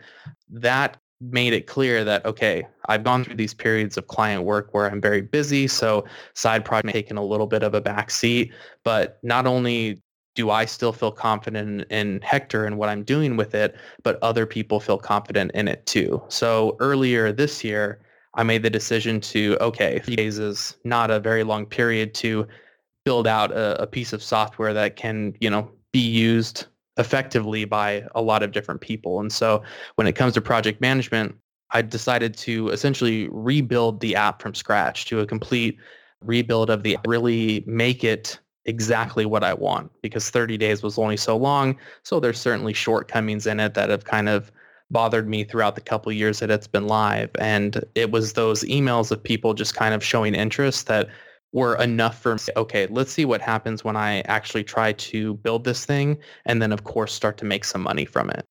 That 0.50 0.98
made 1.22 1.54
it 1.54 1.68
clear 1.68 2.04
that, 2.04 2.26
okay, 2.26 2.68
I've 2.88 3.04
gone 3.04 3.24
through 3.24 3.36
these 3.36 3.54
periods 3.54 3.98
of 3.98 4.08
client 4.08 4.44
work 4.44 4.74
where 4.74 4.92
I'm 4.92 5.00
very 5.00 5.22
busy. 5.22 5.68
So 5.68 6.06
side 6.34 6.66
project 6.66 6.94
taking 6.94 7.18
a 7.18 7.24
little 7.24 7.48
bit 7.48 7.64
of 7.64 7.74
a 7.74 7.82
back 7.82 8.12
seat. 8.12 8.52
But 8.84 9.20
not 9.24 9.48
only 9.48 10.02
do 10.36 10.50
I 10.50 10.66
still 10.66 10.92
feel 10.92 11.12
confident 11.12 11.86
in, 11.90 12.20
Hector 12.22 12.66
and 12.66 12.78
what 12.78 12.90
I'm 12.90 13.04
doing 13.04 13.38
with 13.38 13.56
it, 13.56 13.76
but 14.04 14.22
other 14.22 14.46
people 14.46 14.80
feel 14.80 14.98
confident 14.98 15.52
in 15.54 15.68
it 15.68 15.86
too. 15.86 16.22
So 16.28 16.76
earlier 16.80 17.32
this 17.32 17.64
year, 17.64 18.02
I 18.34 18.44
made 18.44 18.64
the 18.64 18.70
decision 18.70 19.22
to, 19.22 19.58
okay, 19.62 20.00
three 20.00 20.16
days 20.16 20.40
is 20.40 20.76
not 20.84 21.12
a 21.12 21.20
very 21.20 21.44
long 21.44 21.68
period 21.68 22.16
to 22.16 22.48
build 23.06 23.28
out 23.28 23.52
a, 23.52 23.84
a 23.84 23.88
piece 23.88 24.12
of 24.12 24.24
software 24.24 24.74
that 24.74 24.96
can, 24.96 25.36
you 25.40 25.52
know, 25.52 25.70
be 25.94 26.00
used 26.00 26.66
effectively 26.98 27.64
by 27.64 28.06
a 28.14 28.22
lot 28.22 28.44
of 28.44 28.52
different 28.52 28.82
people. 28.82 29.22
And 29.22 29.32
so 29.32 29.64
when 29.96 30.06
it 30.06 30.14
comes 30.14 30.34
to 30.34 30.42
project 30.42 30.82
management, 30.82 31.36
I 31.72 31.82
decided 31.82 32.36
to 32.40 32.70
essentially 32.70 33.30
rebuild 33.32 34.02
the 34.02 34.16
app 34.16 34.42
from 34.42 34.54
scratch 34.54 35.06
to 35.06 35.22
a 35.22 35.26
complete 35.26 35.78
rebuild 36.22 36.70
of 36.70 36.84
the 36.84 36.98
app, 36.98 37.08
really 37.08 37.64
make 37.66 38.04
it 38.04 38.38
exactly 38.66 39.26
what 39.26 39.44
I 39.44 39.54
want 39.54 39.92
because 40.02 40.30
30 40.30 40.58
days 40.58 40.84
was 40.84 40.98
only 40.98 41.18
so 41.18 41.36
long. 41.36 41.78
So 42.04 42.20
there's 42.20 42.40
certainly 42.40 42.74
shortcomings 42.74 43.48
in 43.48 43.60
it 43.60 43.74
that 43.74 43.90
have 43.90 44.06
kind 44.06 44.30
of 44.30 44.52
bothered 44.92 45.28
me 45.28 45.44
throughout 45.44 45.76
the 45.76 45.82
couple 45.82 46.12
years 46.12 46.40
that 46.40 46.52
it's 46.52 46.68
been 46.68 46.88
live. 46.88 47.32
And 47.40 47.84
it 47.96 48.12
was 48.12 48.34
those 48.34 48.64
emails 48.66 49.12
of 49.12 49.22
people 49.22 49.54
just 49.54 49.76
kind 49.76 49.94
of 49.94 50.04
showing 50.04 50.36
interest 50.36 50.88
that 50.88 51.10
were 51.54 51.76
enough 51.76 52.22
for 52.22 52.34
me. 52.36 52.40
Okay, 52.58 52.88
let's 52.88 53.12
see 53.12 53.26
what 53.26 53.40
happens 53.40 53.84
when 53.84 53.96
I 53.96 54.22
actually 54.22 54.64
try 54.64 54.94
to 54.94 55.36
build 55.36 55.64
this 55.64 55.86
thing 55.86 56.18
and 56.46 56.62
then 56.62 56.72
of 56.72 56.84
course 56.84 57.14
start 57.14 57.38
to 57.38 57.46
make 57.46 57.64
some 57.64 57.82
money 57.82 58.06
from 58.06 58.30
it. 58.32 58.46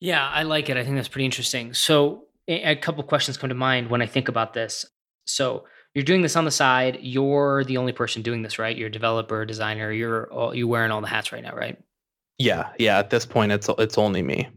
Yeah, 0.00 0.26
I 0.28 0.42
like 0.42 0.70
it. 0.70 0.76
I 0.76 0.84
think 0.84 0.96
that's 0.96 1.08
pretty 1.08 1.26
interesting. 1.26 1.74
So 1.74 2.24
a 2.48 2.74
couple 2.74 3.04
questions 3.04 3.36
come 3.36 3.50
to 3.50 3.54
mind 3.54 3.90
when 3.90 4.02
I 4.02 4.06
think 4.06 4.28
about 4.28 4.54
this. 4.54 4.86
So 5.26 5.64
you're 5.94 6.04
doing 6.04 6.22
this 6.22 6.36
on 6.36 6.44
the 6.44 6.50
side. 6.50 6.98
You're 7.02 7.64
the 7.64 7.76
only 7.76 7.92
person 7.92 8.22
doing 8.22 8.42
this, 8.42 8.58
right? 8.58 8.76
You're 8.76 8.88
a 8.88 8.92
developer, 8.92 9.44
designer. 9.44 9.92
You're 9.92 10.32
all, 10.32 10.54
you 10.54 10.66
wearing 10.66 10.90
all 10.90 11.00
the 11.00 11.06
hats 11.06 11.32
right 11.32 11.42
now, 11.42 11.54
right? 11.54 11.78
Yeah, 12.38 12.70
yeah. 12.78 12.98
At 12.98 13.10
this 13.10 13.26
point, 13.26 13.52
it's 13.52 13.68
it's 13.78 13.98
only 13.98 14.22
me. 14.22 14.48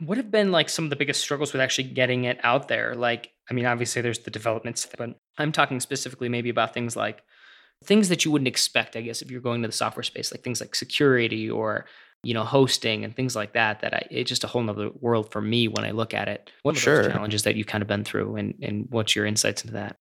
What 0.00 0.16
have 0.16 0.30
been 0.30 0.52
like 0.52 0.68
some 0.68 0.84
of 0.84 0.90
the 0.90 0.96
biggest 0.96 1.20
struggles 1.20 1.52
with 1.52 1.60
actually 1.60 1.88
getting 1.88 2.24
it 2.24 2.38
out 2.44 2.68
there? 2.68 2.94
Like, 2.94 3.32
I 3.50 3.54
mean, 3.54 3.66
obviously 3.66 4.02
there's 4.02 4.20
the 4.20 4.30
developments, 4.30 4.86
but 4.96 5.18
I'm 5.38 5.52
talking 5.52 5.80
specifically 5.80 6.28
maybe 6.28 6.50
about 6.50 6.72
things 6.72 6.94
like 6.94 7.22
things 7.84 8.08
that 8.08 8.24
you 8.24 8.30
wouldn't 8.30 8.48
expect, 8.48 8.96
I 8.96 9.00
guess, 9.00 9.22
if 9.22 9.30
you're 9.30 9.40
going 9.40 9.62
to 9.62 9.68
the 9.68 9.72
software 9.72 10.02
space, 10.02 10.32
like 10.32 10.42
things 10.42 10.60
like 10.60 10.74
security 10.74 11.50
or 11.50 11.86
you 12.24 12.34
know 12.34 12.44
hosting 12.44 13.04
and 13.04 13.14
things 13.14 13.36
like 13.36 13.52
that. 13.52 13.80
That 13.80 13.94
I, 13.94 14.06
it's 14.10 14.28
just 14.28 14.44
a 14.44 14.46
whole 14.46 14.62
nother 14.62 14.90
world 15.00 15.30
for 15.32 15.40
me 15.40 15.68
when 15.68 15.84
I 15.84 15.92
look 15.92 16.14
at 16.14 16.28
it. 16.28 16.50
What 16.62 16.76
are 16.76 16.80
sure. 16.80 17.02
those 17.02 17.12
challenges 17.12 17.42
that 17.44 17.56
you've 17.56 17.66
kind 17.66 17.82
of 17.82 17.88
been 17.88 18.04
through, 18.04 18.36
and 18.36 18.54
and 18.62 18.86
what's 18.90 19.14
your 19.14 19.26
insights 19.26 19.62
into 19.62 19.74
that? 19.74 19.96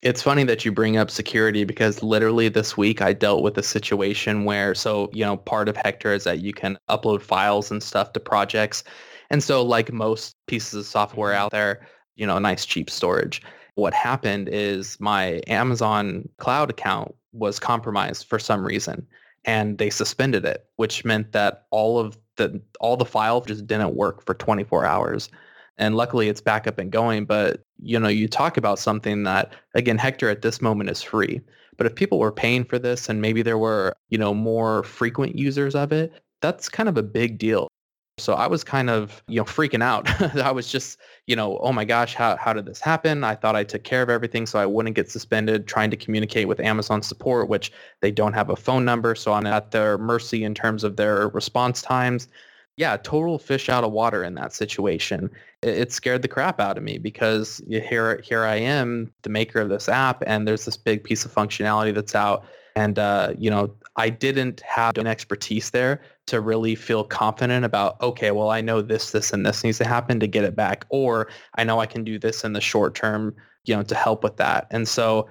It's 0.00 0.22
funny 0.22 0.44
that 0.44 0.64
you 0.64 0.70
bring 0.70 0.96
up 0.96 1.10
security 1.10 1.64
because 1.64 2.04
literally 2.04 2.48
this 2.48 2.76
week 2.76 3.02
I 3.02 3.12
dealt 3.12 3.42
with 3.42 3.58
a 3.58 3.64
situation 3.64 4.44
where 4.44 4.74
so 4.74 5.10
you 5.12 5.24
know 5.24 5.36
part 5.36 5.68
of 5.68 5.76
Hector 5.76 6.12
is 6.12 6.24
that 6.24 6.40
you 6.40 6.52
can 6.52 6.78
upload 6.88 7.22
files 7.22 7.70
and 7.70 7.82
stuff 7.82 8.12
to 8.12 8.20
projects 8.20 8.84
and 9.30 9.42
so 9.42 9.62
like 9.62 9.92
most 9.92 10.34
pieces 10.46 10.74
of 10.74 10.86
software 10.86 11.32
mm-hmm. 11.32 11.42
out 11.42 11.52
there, 11.52 11.86
you 12.16 12.26
know, 12.26 12.38
nice 12.38 12.64
cheap 12.64 12.90
storage. 12.90 13.42
What 13.74 13.94
happened 13.94 14.48
is 14.48 14.98
my 15.00 15.40
Amazon 15.46 16.28
cloud 16.38 16.70
account 16.70 17.14
was 17.32 17.58
compromised 17.58 18.26
for 18.26 18.38
some 18.38 18.66
reason 18.66 19.06
and 19.44 19.78
they 19.78 19.90
suspended 19.90 20.44
it, 20.44 20.66
which 20.76 21.04
meant 21.04 21.32
that 21.32 21.66
all 21.70 21.98
of 21.98 22.18
the 22.36 22.60
all 22.80 22.96
the 22.96 23.04
files 23.04 23.46
just 23.46 23.66
didn't 23.66 23.94
work 23.94 24.24
for 24.24 24.34
24 24.34 24.84
hours. 24.84 25.28
And 25.76 25.96
luckily 25.96 26.28
it's 26.28 26.40
back 26.40 26.66
up 26.66 26.78
and 26.78 26.90
going, 26.90 27.24
but 27.24 27.62
you 27.78 28.00
know, 28.00 28.08
you 28.08 28.26
talk 28.26 28.56
about 28.56 28.78
something 28.78 29.22
that 29.24 29.52
again 29.74 29.98
Hector 29.98 30.28
at 30.28 30.42
this 30.42 30.60
moment 30.60 30.90
is 30.90 31.02
free. 31.02 31.40
But 31.76 31.86
if 31.86 31.94
people 31.94 32.18
were 32.18 32.32
paying 32.32 32.64
for 32.64 32.78
this 32.78 33.08
and 33.08 33.22
maybe 33.22 33.42
there 33.42 33.58
were, 33.58 33.94
you 34.08 34.18
know, 34.18 34.34
more 34.34 34.82
frequent 34.82 35.38
users 35.38 35.76
of 35.76 35.92
it, 35.92 36.12
that's 36.40 36.68
kind 36.68 36.88
of 36.88 36.98
a 36.98 37.02
big 37.02 37.38
deal. 37.38 37.68
So 38.20 38.34
I 38.34 38.46
was 38.46 38.64
kind 38.64 38.90
of, 38.90 39.22
you 39.28 39.36
know, 39.36 39.44
freaking 39.44 39.82
out. 39.82 40.08
I 40.36 40.50
was 40.50 40.70
just, 40.70 40.98
you 41.26 41.36
know, 41.36 41.58
oh 41.58 41.72
my 41.72 41.84
gosh, 41.84 42.14
how, 42.14 42.36
how 42.36 42.52
did 42.52 42.66
this 42.66 42.80
happen? 42.80 43.24
I 43.24 43.34
thought 43.34 43.56
I 43.56 43.64
took 43.64 43.84
care 43.84 44.02
of 44.02 44.10
everything 44.10 44.46
so 44.46 44.58
I 44.58 44.66
wouldn't 44.66 44.96
get 44.96 45.10
suspended, 45.10 45.66
trying 45.66 45.90
to 45.90 45.96
communicate 45.96 46.48
with 46.48 46.60
Amazon 46.60 47.02
support, 47.02 47.48
which 47.48 47.72
they 48.00 48.10
don't 48.10 48.32
have 48.32 48.50
a 48.50 48.56
phone 48.56 48.84
number. 48.84 49.14
So 49.14 49.32
I'm 49.32 49.46
at 49.46 49.70
their 49.70 49.98
mercy 49.98 50.44
in 50.44 50.54
terms 50.54 50.84
of 50.84 50.96
their 50.96 51.28
response 51.28 51.82
times. 51.82 52.28
Yeah, 52.78 52.96
total 52.96 53.40
fish 53.40 53.68
out 53.68 53.82
of 53.82 53.90
water 53.90 54.22
in 54.22 54.36
that 54.36 54.52
situation. 54.52 55.30
It, 55.64 55.90
scared 55.90 56.22
the 56.22 56.28
crap 56.28 56.60
out 56.60 56.78
of 56.78 56.84
me 56.84 56.98
because 56.98 57.60
here, 57.68 58.20
here 58.22 58.44
I 58.44 58.54
am, 58.54 59.12
the 59.22 59.30
maker 59.30 59.60
of 59.60 59.68
this 59.68 59.88
app, 59.88 60.22
and 60.28 60.46
there's 60.46 60.64
this 60.64 60.76
big 60.76 61.02
piece 61.02 61.24
of 61.24 61.34
functionality 61.34 61.92
that's 61.92 62.14
out. 62.14 62.44
And, 62.76 62.96
uh, 62.96 63.34
you 63.36 63.50
know, 63.50 63.74
I 63.96 64.10
didn't 64.10 64.60
have 64.60 64.96
an 64.96 65.08
expertise 65.08 65.70
there 65.70 66.00
to 66.28 66.40
really 66.40 66.76
feel 66.76 67.02
confident 67.02 67.64
about, 67.64 68.00
okay, 68.00 68.30
well, 68.30 68.50
I 68.50 68.60
know 68.60 68.80
this, 68.80 69.10
this, 69.10 69.32
and 69.32 69.44
this 69.44 69.64
needs 69.64 69.78
to 69.78 69.84
happen 69.84 70.20
to 70.20 70.28
get 70.28 70.44
it 70.44 70.54
back. 70.54 70.84
Or 70.90 71.28
I 71.56 71.64
know 71.64 71.80
I 71.80 71.86
can 71.86 72.04
do 72.04 72.16
this 72.16 72.44
in 72.44 72.52
the 72.52 72.60
short 72.60 72.94
term, 72.94 73.34
you 73.64 73.74
know, 73.74 73.82
to 73.82 73.94
help 73.96 74.22
with 74.22 74.36
that. 74.36 74.68
And 74.70 74.86
so 74.86 75.28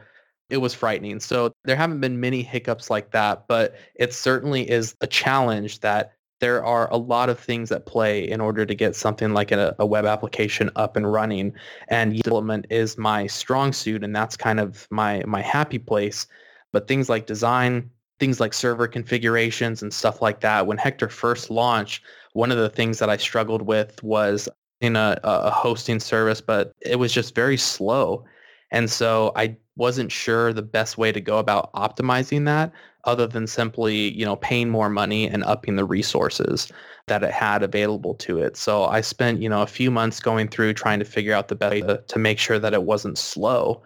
it 0.50 0.58
was 0.58 0.74
frightening. 0.74 1.22
So 1.22 1.54
there 1.64 1.78
haven't 1.78 2.02
been 2.02 2.20
many 2.20 2.42
hiccups 2.42 2.90
like 2.90 3.12
that, 3.12 3.48
but 3.48 3.76
it 3.96 4.14
certainly 4.14 4.70
is 4.70 4.98
a 5.00 5.08
challenge 5.08 5.80
that 5.80 6.12
there 6.40 6.64
are 6.64 6.90
a 6.92 6.98
lot 6.98 7.30
of 7.30 7.40
things 7.40 7.72
at 7.72 7.86
play 7.86 8.28
in 8.28 8.40
order 8.40 8.66
to 8.66 8.76
get 8.76 8.96
something 8.96 9.34
like 9.34 9.52
a, 9.52 9.76
a, 9.80 9.86
web 9.86 10.06
application 10.06 10.70
up 10.76 10.96
and 10.96 11.12
running. 11.12 11.54
And 11.88 12.22
development 12.22 12.68
is 12.70 12.98
my 12.98 13.28
strong 13.28 13.74
suit, 13.74 14.04
and 14.04 14.16
that's 14.16 14.38
kind 14.38 14.60
of 14.60 14.88
my 14.92 15.24
my 15.26 15.42
happy 15.42 15.80
place. 15.80 16.28
But 16.72 16.88
things 16.88 17.10
like 17.10 17.26
design, 17.26 17.90
things 18.20 18.40
like 18.40 18.54
server 18.54 18.88
configurations 18.88 19.82
and 19.82 19.94
stuff 19.94 20.22
like 20.22 20.42
that. 20.42 20.68
When 20.68 20.78
Hector 20.78 21.10
first 21.10 21.50
launched, 21.50 22.04
one 22.34 22.52
of 22.52 22.58
the 22.58 22.70
things 22.70 23.00
that 23.00 23.10
I 23.10 23.18
struggled 23.18 23.64
with 23.64 24.02
was 24.04 24.48
in 24.82 24.96
a, 24.96 25.20
a 25.24 25.50
hosting 25.50 26.00
service, 26.00 26.42
but 26.42 26.74
it 26.82 26.98
was 26.98 27.12
just 27.12 27.34
very 27.34 27.58
slow. 27.58 28.26
And 28.72 28.92
so 28.92 29.32
I 29.36 29.58
wasn't 29.78 30.12
sure 30.12 30.52
the 30.52 30.62
best 30.62 30.98
way 30.98 31.12
to 31.12 31.22
go 31.22 31.38
about 31.38 31.72
optimizing 31.74 32.46
that 32.46 32.72
other 33.06 33.28
than 33.28 33.48
simply, 33.48 34.12
you 34.14 34.26
know, 34.26 34.36
paying 34.36 34.70
more 34.70 34.90
money 34.90 35.28
and 35.28 35.44
upping 35.46 35.78
the 35.78 35.86
resources 35.86 36.70
that 37.08 37.24
it 37.24 37.32
had 37.32 37.64
available 37.64 38.14
to 38.16 38.40
it. 38.40 38.58
So 38.58 38.84
I 38.86 39.02
spent, 39.02 39.42
you 39.42 39.48
know, 39.48 39.62
a 39.62 39.68
few 39.68 39.90
months 39.90 40.20
going 40.20 40.50
through 40.50 40.74
trying 40.74 41.00
to 41.00 41.06
figure 41.06 41.34
out 41.34 41.48
the 41.48 41.56
best 41.56 41.72
way 41.72 41.82
to, 41.82 42.04
to 42.06 42.20
make 42.20 42.38
sure 42.38 42.60
that 42.60 42.74
it 42.74 42.84
wasn't 42.84 43.18
slow. 43.18 43.82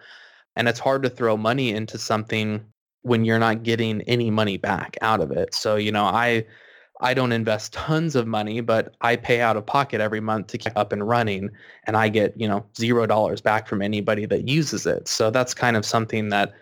And 0.56 0.68
it's 0.68 0.80
hard 0.80 1.02
to 1.04 1.10
throw 1.10 1.36
money 1.36 1.70
into 1.70 1.98
something 1.98 2.64
when 3.02 3.24
you're 3.24 3.38
not 3.38 3.62
getting 3.62 4.02
any 4.02 4.30
money 4.30 4.56
back 4.56 4.96
out 5.02 5.20
of 5.20 5.30
it. 5.30 5.54
So, 5.54 5.76
you 5.76 5.92
know, 5.92 6.04
I 6.04 6.44
I 7.02 7.14
don't 7.14 7.32
invest 7.32 7.72
tons 7.72 8.14
of 8.14 8.28
money, 8.28 8.60
but 8.60 8.94
I 9.00 9.16
pay 9.16 9.40
out 9.40 9.56
of 9.56 9.66
pocket 9.66 10.00
every 10.00 10.20
month 10.20 10.46
to 10.48 10.58
keep 10.58 10.76
up 10.76 10.92
and 10.92 11.06
running 11.06 11.50
and 11.84 11.96
I 11.96 12.08
get, 12.08 12.32
you 12.40 12.46
know, 12.46 12.64
zero 12.78 13.06
dollars 13.06 13.40
back 13.40 13.66
from 13.66 13.82
anybody 13.82 14.24
that 14.26 14.48
uses 14.48 14.86
it. 14.86 15.08
So 15.08 15.30
that's 15.30 15.52
kind 15.52 15.76
of 15.76 15.84
something 15.84 16.28
that 16.28 16.52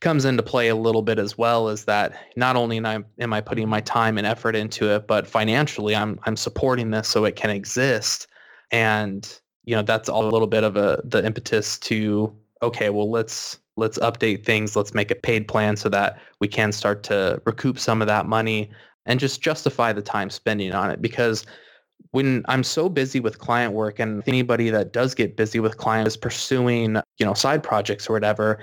comes 0.00 0.24
into 0.24 0.42
play 0.42 0.68
a 0.68 0.74
little 0.74 1.02
bit 1.02 1.18
as 1.20 1.38
well 1.38 1.68
is 1.68 1.84
that 1.84 2.14
not 2.36 2.56
only 2.56 2.78
am 2.78 2.86
I, 2.86 3.04
am 3.20 3.32
I 3.32 3.40
putting 3.40 3.68
my 3.68 3.80
time 3.80 4.18
and 4.18 4.26
effort 4.26 4.56
into 4.56 4.92
it, 4.92 5.06
but 5.06 5.28
financially 5.28 5.94
I'm 5.94 6.18
I'm 6.24 6.36
supporting 6.36 6.90
this 6.90 7.08
so 7.08 7.24
it 7.24 7.36
can 7.36 7.50
exist. 7.50 8.26
And, 8.72 9.26
you 9.64 9.76
know, 9.76 9.82
that's 9.82 10.08
all 10.08 10.26
a 10.26 10.30
little 10.30 10.48
bit 10.48 10.64
of 10.64 10.76
a 10.76 11.00
the 11.04 11.24
impetus 11.24 11.78
to 11.78 12.34
okay, 12.62 12.90
well 12.90 13.10
let's 13.10 13.58
let's 13.76 13.98
update 13.98 14.44
things 14.44 14.76
let's 14.76 14.94
make 14.94 15.10
a 15.10 15.16
paid 15.16 15.48
plan 15.48 15.76
so 15.76 15.88
that 15.88 16.20
we 16.40 16.46
can 16.46 16.70
start 16.70 17.02
to 17.02 17.40
recoup 17.44 17.78
some 17.78 18.00
of 18.00 18.06
that 18.06 18.26
money 18.26 18.70
and 19.06 19.20
just 19.20 19.40
justify 19.40 19.92
the 19.92 20.02
time 20.02 20.30
spending 20.30 20.72
on 20.72 20.90
it 20.90 21.02
because 21.02 21.46
when 22.10 22.44
I'm 22.48 22.62
so 22.62 22.88
busy 22.88 23.20
with 23.20 23.38
client 23.38 23.72
work 23.72 23.98
and 23.98 24.22
anybody 24.26 24.70
that 24.70 24.92
does 24.92 25.14
get 25.14 25.36
busy 25.36 25.60
with 25.60 25.78
clients 25.78 26.14
is 26.14 26.16
pursuing, 26.16 26.96
you 27.18 27.26
know, 27.26 27.34
side 27.34 27.62
projects 27.62 28.08
or 28.08 28.12
whatever, 28.12 28.60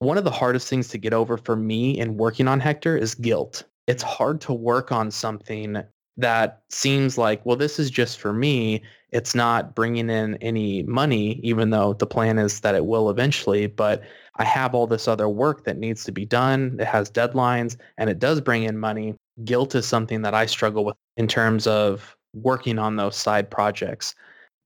one 0.00 0.18
of 0.18 0.24
the 0.24 0.30
hardest 0.30 0.68
things 0.68 0.88
to 0.88 0.98
get 0.98 1.12
over 1.12 1.36
for 1.36 1.56
me 1.56 1.98
in 1.98 2.16
working 2.16 2.48
on 2.48 2.60
Hector 2.60 2.96
is 2.96 3.14
guilt. 3.14 3.64
It's 3.86 4.02
hard 4.02 4.40
to 4.42 4.52
work 4.52 4.92
on 4.92 5.10
something 5.10 5.82
that 6.16 6.62
seems 6.70 7.16
like, 7.16 7.44
well, 7.46 7.56
this 7.56 7.78
is 7.78 7.90
just 7.90 8.18
for 8.18 8.32
me. 8.32 8.82
It's 9.10 9.34
not 9.34 9.74
bringing 9.74 10.10
in 10.10 10.34
any 10.36 10.82
money, 10.82 11.40
even 11.42 11.70
though 11.70 11.94
the 11.94 12.06
plan 12.06 12.38
is 12.38 12.60
that 12.60 12.74
it 12.74 12.84
will 12.84 13.08
eventually. 13.08 13.66
But 13.68 14.02
I 14.36 14.44
have 14.44 14.74
all 14.74 14.86
this 14.86 15.08
other 15.08 15.28
work 15.28 15.64
that 15.64 15.78
needs 15.78 16.04
to 16.04 16.12
be 16.12 16.26
done. 16.26 16.76
It 16.80 16.86
has 16.86 17.10
deadlines 17.10 17.76
and 17.96 18.10
it 18.10 18.18
does 18.18 18.40
bring 18.40 18.64
in 18.64 18.76
money. 18.76 19.14
Guilt 19.44 19.74
is 19.74 19.86
something 19.86 20.22
that 20.22 20.34
I 20.34 20.46
struggle 20.46 20.84
with 20.84 20.96
in 21.16 21.28
terms 21.28 21.66
of 21.66 22.16
working 22.34 22.78
on 22.78 22.96
those 22.96 23.16
side 23.16 23.50
projects. 23.50 24.14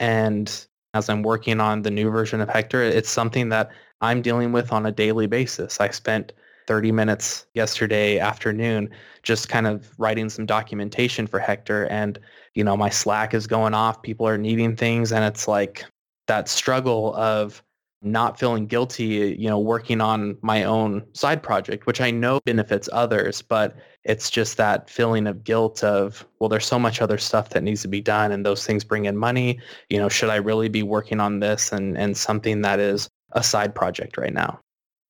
And 0.01 0.67
as 0.95 1.09
I'm 1.09 1.23
working 1.23 1.61
on 1.61 1.83
the 1.83 1.91
new 1.91 2.11
version 2.11 2.41
of 2.41 2.49
Hector, 2.49 2.83
it's 2.83 3.11
something 3.11 3.49
that 3.51 3.71
I'm 4.01 4.23
dealing 4.23 4.53
with 4.53 4.73
on 4.73 4.87
a 4.87 4.93
daily 4.93 5.27
basis. 5.27 5.81
I 5.81 5.91
spent 5.91 6.33
30 6.67 6.93
minutes 6.93 7.47
yesterday 7.55 8.19
afternoon 8.19 8.91
just 9.23 9.49
kind 9.49 9.67
of 9.67 9.93
writing 9.99 10.29
some 10.29 10.47
documentation 10.47 11.27
for 11.27 11.39
Hector 11.39 11.87
and 11.87 12.19
you 12.55 12.63
know 12.63 12.77
my 12.77 12.89
Slack 12.89 13.35
is 13.35 13.47
going 13.47 13.75
off 13.75 14.01
people 14.03 14.27
are 14.27 14.39
needing 14.39 14.77
things 14.77 15.13
and 15.13 15.25
it's 15.25 15.49
like 15.49 15.85
that 16.29 16.49
struggle 16.49 17.15
of 17.17 17.63
not 18.03 18.39
feeling 18.39 18.67
guilty 18.67 19.37
you 19.39 19.49
know 19.49 19.59
working 19.59 20.01
on 20.01 20.37
my 20.43 20.65
own 20.65 21.03
side 21.13 21.43
project 21.43 21.87
which 21.87 22.01
I 22.01 22.11
know 22.11 22.41
benefits 22.45 22.89
others 22.93 23.43
but 23.43 23.77
it's 24.05 24.31
just 24.31 24.57
that 24.57 24.91
feeling 24.91 25.27
of 25.27 25.45
guilt 25.45 25.85
of 25.85 26.27
well 26.39 26.49
there's 26.49 26.67
so 26.67 26.79
much 26.79 27.01
other 27.01 27.19
stuff 27.19 27.51
that 27.51 27.63
needs 27.63 27.83
to 27.83 27.89
be 27.89 28.01
done 28.01 28.33
and 28.33 28.45
those 28.45 28.67
things 28.67 28.85
bring 28.85 29.05
in 29.05 29.17
money 29.17 29.61
you 29.89 29.99
know 29.99 30.09
should 30.09 30.31
I 30.31 30.37
really 30.37 30.69
be 30.69 30.83
working 30.83 31.21
on 31.21 31.41
this 31.41 31.73
and 31.73 31.97
and 31.97 32.17
something 32.17 32.63
that 32.63 32.81
is 32.81 33.09
a 33.33 33.43
side 33.43 33.75
project 33.75 34.17
right 34.17 34.33
now 34.33 34.61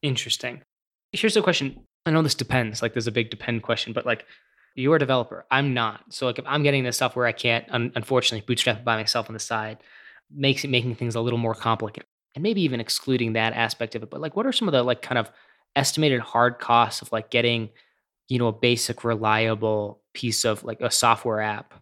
interesting 0.03 0.63
here's 1.13 1.37
a 1.37 1.43
question. 1.43 1.85
I 2.07 2.11
know 2.11 2.23
this 2.23 2.35
depends. 2.35 2.83
Like, 2.83 2.95
there's 2.95 3.07
a 3.07 3.13
big 3.13 3.31
depend 3.31 3.63
question, 3.63 3.93
but 3.93 4.05
like, 4.05 4.25
you're 4.75 4.97
a 4.97 4.99
developer. 4.99 5.45
I'm 5.51 5.75
not. 5.75 6.01
So 6.11 6.27
like, 6.27 6.39
if 6.39 6.45
I'm 6.49 6.63
getting 6.63 6.83
this 6.83 6.97
stuff 6.97 7.15
where 7.15 7.27
I 7.27 7.33
can't, 7.33 7.67
un- 7.71 7.93
unfortunately, 7.95 8.45
bootstrap 8.47 8.85
by 8.85 8.97
myself 8.97 9.29
on 9.29 9.35
the 9.35 9.41
side, 9.41 9.79
makes 10.35 10.65
it 10.65 10.71
making 10.71 10.95
things 10.95 11.15
a 11.15 11.21
little 11.21 11.39
more 11.39 11.55
complicated, 11.55 12.09
and 12.35 12.43
maybe 12.43 12.63
even 12.63 12.81
excluding 12.81 13.35
that 13.35 13.53
aspect 13.53 13.95
of 13.95 14.03
it. 14.03 14.11
But 14.11 14.21
like, 14.21 14.37
what 14.37 14.47
are 14.47 14.53
some 14.53 14.69
of 14.69 14.73
the 14.73 14.83
like 14.83 15.03
kind 15.03 15.19
of 15.19 15.31
estimated 15.77 16.21
hard 16.21 16.59
costs 16.59 17.03
of 17.03 17.13
like 17.13 17.31
getting, 17.31 17.71
you 18.29 18.39
know, 18.39 18.49
a 18.49 18.53
basic 18.53 19.05
reliable 19.05 20.01
piece 20.15 20.45
of 20.45 20.65
like 20.65 20.81
a 20.81 20.91
software 20.91 21.41
app 21.41 21.75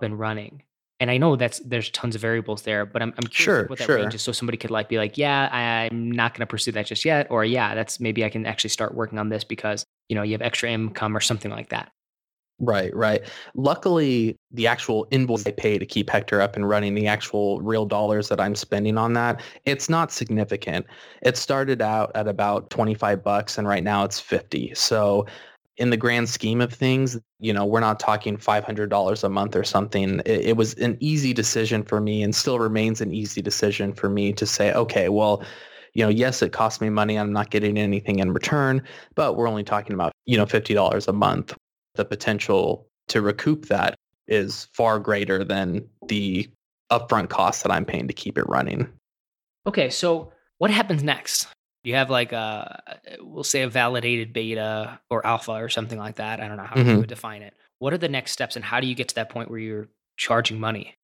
been 0.00 0.16
running? 0.16 0.62
and 1.00 1.10
I 1.10 1.18
know 1.18 1.36
that's 1.36 1.58
there's 1.58 1.90
tons 1.90 2.14
of 2.14 2.20
variables 2.20 2.62
there, 2.62 2.86
but 2.86 3.02
I'm 3.02 3.12
I'm 3.18 3.26
curious 3.26 3.34
sure, 3.34 3.66
what 3.66 3.78
that 3.78 3.84
sure. 3.84 3.96
range 3.96 4.14
is, 4.14 4.22
so 4.22 4.32
somebody 4.32 4.56
could 4.56 4.70
like 4.70 4.88
be 4.88 4.96
like, 4.96 5.18
yeah, 5.18 5.48
I'm 5.52 6.10
not 6.10 6.32
going 6.32 6.40
to 6.40 6.46
pursue 6.46 6.72
that 6.72 6.86
just 6.86 7.04
yet, 7.04 7.26
or 7.30 7.44
yeah, 7.44 7.74
that's 7.74 7.98
maybe 8.00 8.24
I 8.24 8.30
can 8.30 8.46
actually 8.46 8.70
start 8.70 8.94
working 8.94 9.18
on 9.18 9.28
this 9.28 9.44
because 9.44 9.84
you 10.08 10.16
know 10.16 10.22
you 10.22 10.32
have 10.32 10.42
extra 10.42 10.70
income 10.70 11.16
or 11.16 11.20
something 11.20 11.50
like 11.50 11.70
that. 11.70 11.92
Right, 12.60 12.94
right. 12.94 13.20
Luckily, 13.56 14.38
the 14.52 14.68
actual 14.68 15.08
invoice 15.10 15.44
I 15.46 15.50
pay 15.50 15.76
to 15.76 15.84
keep 15.84 16.08
Hector 16.08 16.40
up 16.40 16.54
and 16.54 16.68
running, 16.68 16.94
the 16.94 17.08
actual 17.08 17.60
real 17.60 17.84
dollars 17.84 18.28
that 18.28 18.40
I'm 18.40 18.54
spending 18.54 18.96
on 18.96 19.12
that, 19.14 19.42
it's 19.64 19.88
not 19.88 20.12
significant. 20.12 20.86
It 21.22 21.36
started 21.36 21.82
out 21.82 22.12
at 22.14 22.28
about 22.28 22.70
25 22.70 23.24
bucks 23.24 23.58
and 23.58 23.66
right 23.66 23.82
now 23.82 24.04
it's 24.04 24.20
50. 24.20 24.72
So 24.74 25.26
in 25.78 25.90
the 25.90 25.96
grand 25.96 26.28
scheme 26.28 26.60
of 26.60 26.72
things, 26.72 27.18
you 27.40 27.52
know, 27.52 27.64
we're 27.66 27.80
not 27.80 27.98
talking 27.98 28.36
$500 28.36 29.24
a 29.24 29.28
month 29.28 29.56
or 29.56 29.64
something. 29.64 30.20
It, 30.24 30.46
it, 30.46 30.56
was 30.56 30.74
an 30.74 30.96
easy 31.00 31.32
decision 31.32 31.82
for 31.82 32.00
me 32.00 32.22
and 32.22 32.32
still 32.34 32.60
remains 32.60 33.00
an 33.00 33.12
easy 33.12 33.42
decision 33.42 33.92
for 33.92 34.08
me 34.08 34.32
to 34.32 34.46
say, 34.46 34.72
okay, 34.74 35.08
well, 35.08 35.42
you 35.94 36.04
know, 36.04 36.08
yes, 36.10 36.40
it 36.40 36.52
costs 36.52 36.80
me 36.80 36.88
money. 36.90 37.18
I'm 37.18 37.32
not 37.32 37.50
getting 37.50 37.76
anything 37.78 38.20
in 38.20 38.32
return, 38.32 38.82
but 39.16 39.36
we're 39.36 39.48
only 39.48 39.64
talking 39.64 39.94
about, 39.94 40.12
you 40.26 40.36
know, 40.36 40.46
$50 40.46 41.08
a 41.08 41.12
month. 41.12 41.56
The 41.94 42.04
potential 42.04 42.86
to 43.08 43.20
recoup 43.20 43.66
that 43.66 43.94
is 44.26 44.66
far 44.72 44.98
greater 44.98 45.44
than 45.44 45.86
the 46.08 46.48
upfront 46.90 47.28
cost 47.28 47.62
that 47.62 47.72
I'm 47.72 47.84
paying 47.84 48.08
to 48.08 48.14
keep 48.14 48.38
it 48.38 48.48
running. 48.48 48.88
Okay, 49.66 49.90
so 49.90 50.32
what 50.58 50.70
happens 50.70 51.02
next? 51.02 51.48
you 51.84 51.94
have 51.94 52.10
like 52.10 52.32
a 52.32 52.82
we'll 53.20 53.44
say 53.44 53.62
a 53.62 53.68
validated 53.68 54.32
beta 54.32 54.98
or 55.10 55.24
alpha 55.24 55.52
or 55.52 55.68
something 55.68 55.98
like 55.98 56.16
that 56.16 56.40
i 56.40 56.48
don't 56.48 56.56
know 56.56 56.64
how 56.64 56.74
mm-hmm. 56.74 56.90
you 56.90 56.98
would 56.98 57.08
define 57.08 57.42
it 57.42 57.54
what 57.78 57.92
are 57.92 57.98
the 57.98 58.08
next 58.08 58.32
steps 58.32 58.56
and 58.56 58.64
how 58.64 58.80
do 58.80 58.86
you 58.86 58.94
get 58.94 59.08
to 59.08 59.14
that 59.14 59.28
point 59.28 59.48
where 59.48 59.60
you're 59.60 59.88
charging 60.16 60.58
money 60.58 60.96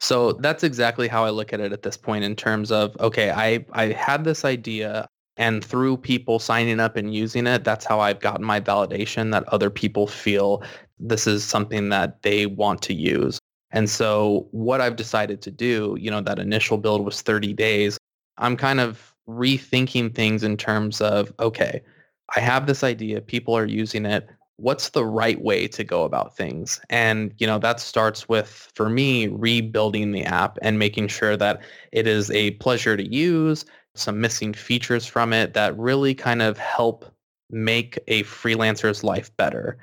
so 0.00 0.32
that's 0.34 0.62
exactly 0.62 1.08
how 1.08 1.24
i 1.24 1.30
look 1.30 1.52
at 1.52 1.60
it 1.60 1.72
at 1.72 1.82
this 1.82 1.96
point 1.96 2.22
in 2.22 2.36
terms 2.36 2.70
of 2.70 2.96
okay 3.00 3.30
i 3.30 3.64
i 3.72 3.86
had 3.86 4.22
this 4.22 4.44
idea 4.44 5.08
and 5.38 5.64
through 5.64 5.96
people 5.96 6.38
signing 6.38 6.80
up 6.80 6.96
and 6.96 7.14
using 7.14 7.46
it 7.46 7.64
that's 7.64 7.86
how 7.86 8.00
i've 8.00 8.20
gotten 8.20 8.44
my 8.44 8.60
validation 8.60 9.32
that 9.32 9.48
other 9.48 9.70
people 9.70 10.06
feel 10.06 10.62
this 11.00 11.26
is 11.26 11.44
something 11.44 11.88
that 11.90 12.22
they 12.22 12.46
want 12.46 12.82
to 12.82 12.94
use. 12.94 13.38
And 13.70 13.88
so 13.88 14.48
what 14.50 14.80
i've 14.80 14.96
decided 14.96 15.42
to 15.42 15.50
do 15.50 15.96
you 16.00 16.10
know 16.10 16.20
that 16.20 16.38
initial 16.38 16.78
build 16.78 17.04
was 17.04 17.22
30 17.22 17.52
days. 17.52 17.98
I'm 18.38 18.56
kind 18.56 18.80
of 18.80 19.14
rethinking 19.28 20.14
things 20.14 20.42
in 20.42 20.56
terms 20.56 21.02
of 21.02 21.32
okay 21.38 21.82
i 22.34 22.40
have 22.40 22.66
this 22.66 22.82
idea 22.82 23.20
people 23.20 23.54
are 23.56 23.66
using 23.66 24.06
it. 24.06 24.28
What's 24.56 24.88
the 24.88 25.04
right 25.04 25.40
way 25.40 25.68
to 25.68 25.84
go 25.84 26.02
about 26.02 26.36
things? 26.36 26.80
And 26.90 27.32
you 27.38 27.46
know 27.46 27.58
that 27.58 27.78
starts 27.78 28.28
with 28.28 28.70
for 28.74 28.88
me 28.88 29.28
rebuilding 29.28 30.12
the 30.12 30.24
app 30.24 30.58
and 30.62 30.78
making 30.78 31.08
sure 31.08 31.36
that 31.36 31.60
it 31.92 32.06
is 32.06 32.30
a 32.30 32.52
pleasure 32.52 32.96
to 32.96 33.06
use 33.06 33.64
some 33.98 34.20
missing 34.20 34.52
features 34.52 35.06
from 35.06 35.32
it 35.32 35.54
that 35.54 35.76
really 35.78 36.14
kind 36.14 36.42
of 36.42 36.58
help 36.58 37.04
make 37.50 37.98
a 38.08 38.22
freelancer's 38.24 39.02
life 39.02 39.34
better 39.36 39.78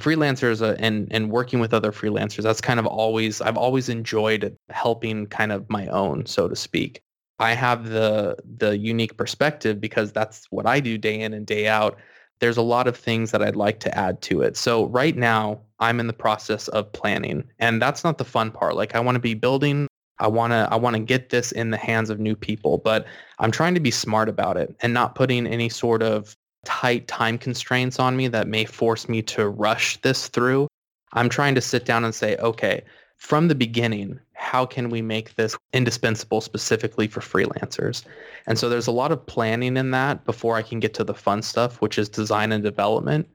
freelancers 0.00 0.60
uh, 0.60 0.76
and 0.78 1.08
and 1.10 1.30
working 1.30 1.58
with 1.58 1.72
other 1.72 1.90
freelancers 1.90 2.42
that's 2.42 2.60
kind 2.60 2.78
of 2.78 2.86
always 2.86 3.40
i've 3.40 3.56
always 3.56 3.88
enjoyed 3.88 4.54
helping 4.68 5.26
kind 5.26 5.52
of 5.52 5.68
my 5.70 5.86
own 5.86 6.26
so 6.26 6.46
to 6.46 6.54
speak 6.54 7.02
I 7.38 7.52
have 7.52 7.90
the 7.90 8.36
the 8.44 8.78
unique 8.78 9.16
perspective 9.16 9.80
because 9.80 10.12
that's 10.12 10.46
what 10.50 10.66
I 10.66 10.80
do 10.80 10.96
day 10.96 11.20
in 11.20 11.34
and 11.34 11.46
day 11.46 11.68
out. 11.68 11.98
There's 12.38 12.56
a 12.56 12.62
lot 12.62 12.86
of 12.86 12.96
things 12.96 13.30
that 13.30 13.42
I'd 13.42 13.56
like 13.56 13.80
to 13.80 13.98
add 13.98 14.20
to 14.22 14.42
it. 14.42 14.56
So 14.56 14.86
right 14.86 15.16
now, 15.16 15.60
I'm 15.78 16.00
in 16.00 16.06
the 16.06 16.12
process 16.12 16.68
of 16.68 16.92
planning, 16.92 17.44
and 17.58 17.80
that's 17.80 18.04
not 18.04 18.18
the 18.18 18.24
fun 18.24 18.50
part. 18.50 18.76
Like 18.76 18.94
I 18.94 19.00
want 19.00 19.16
to 19.16 19.20
be 19.20 19.34
building 19.34 19.86
I 20.18 20.28
want 20.28 20.52
to 20.52 20.68
I 20.70 20.76
want 20.76 20.96
to 20.96 21.02
get 21.02 21.30
this 21.30 21.52
in 21.52 21.70
the 21.70 21.76
hands 21.76 22.10
of 22.10 22.18
new 22.18 22.36
people, 22.36 22.78
but 22.78 23.06
I'm 23.38 23.50
trying 23.50 23.74
to 23.74 23.80
be 23.80 23.90
smart 23.90 24.28
about 24.28 24.56
it 24.56 24.74
and 24.80 24.94
not 24.94 25.14
putting 25.14 25.46
any 25.46 25.68
sort 25.68 26.02
of 26.02 26.36
tight 26.64 27.06
time 27.06 27.38
constraints 27.38 27.98
on 27.98 28.16
me 28.16 28.28
that 28.28 28.48
may 28.48 28.64
force 28.64 29.08
me 29.08 29.22
to 29.22 29.48
rush 29.48 30.00
this 30.00 30.28
through. 30.28 30.68
I'm 31.12 31.28
trying 31.28 31.54
to 31.54 31.60
sit 31.60 31.84
down 31.84 32.04
and 32.04 32.14
say, 32.14 32.36
okay, 32.36 32.82
from 33.16 33.48
the 33.48 33.54
beginning, 33.54 34.18
how 34.32 34.66
can 34.66 34.90
we 34.90 35.00
make 35.00 35.34
this 35.34 35.56
indispensable 35.72 36.40
specifically 36.40 37.08
for 37.08 37.20
freelancers? 37.20 38.04
And 38.46 38.58
so 38.58 38.68
there's 38.68 38.86
a 38.86 38.92
lot 38.92 39.12
of 39.12 39.24
planning 39.24 39.76
in 39.76 39.90
that 39.92 40.24
before 40.24 40.56
I 40.56 40.62
can 40.62 40.80
get 40.80 40.92
to 40.94 41.04
the 41.04 41.14
fun 41.14 41.42
stuff, 41.42 41.80
which 41.80 41.98
is 41.98 42.08
design 42.08 42.52
and 42.52 42.62
development. 42.62 43.28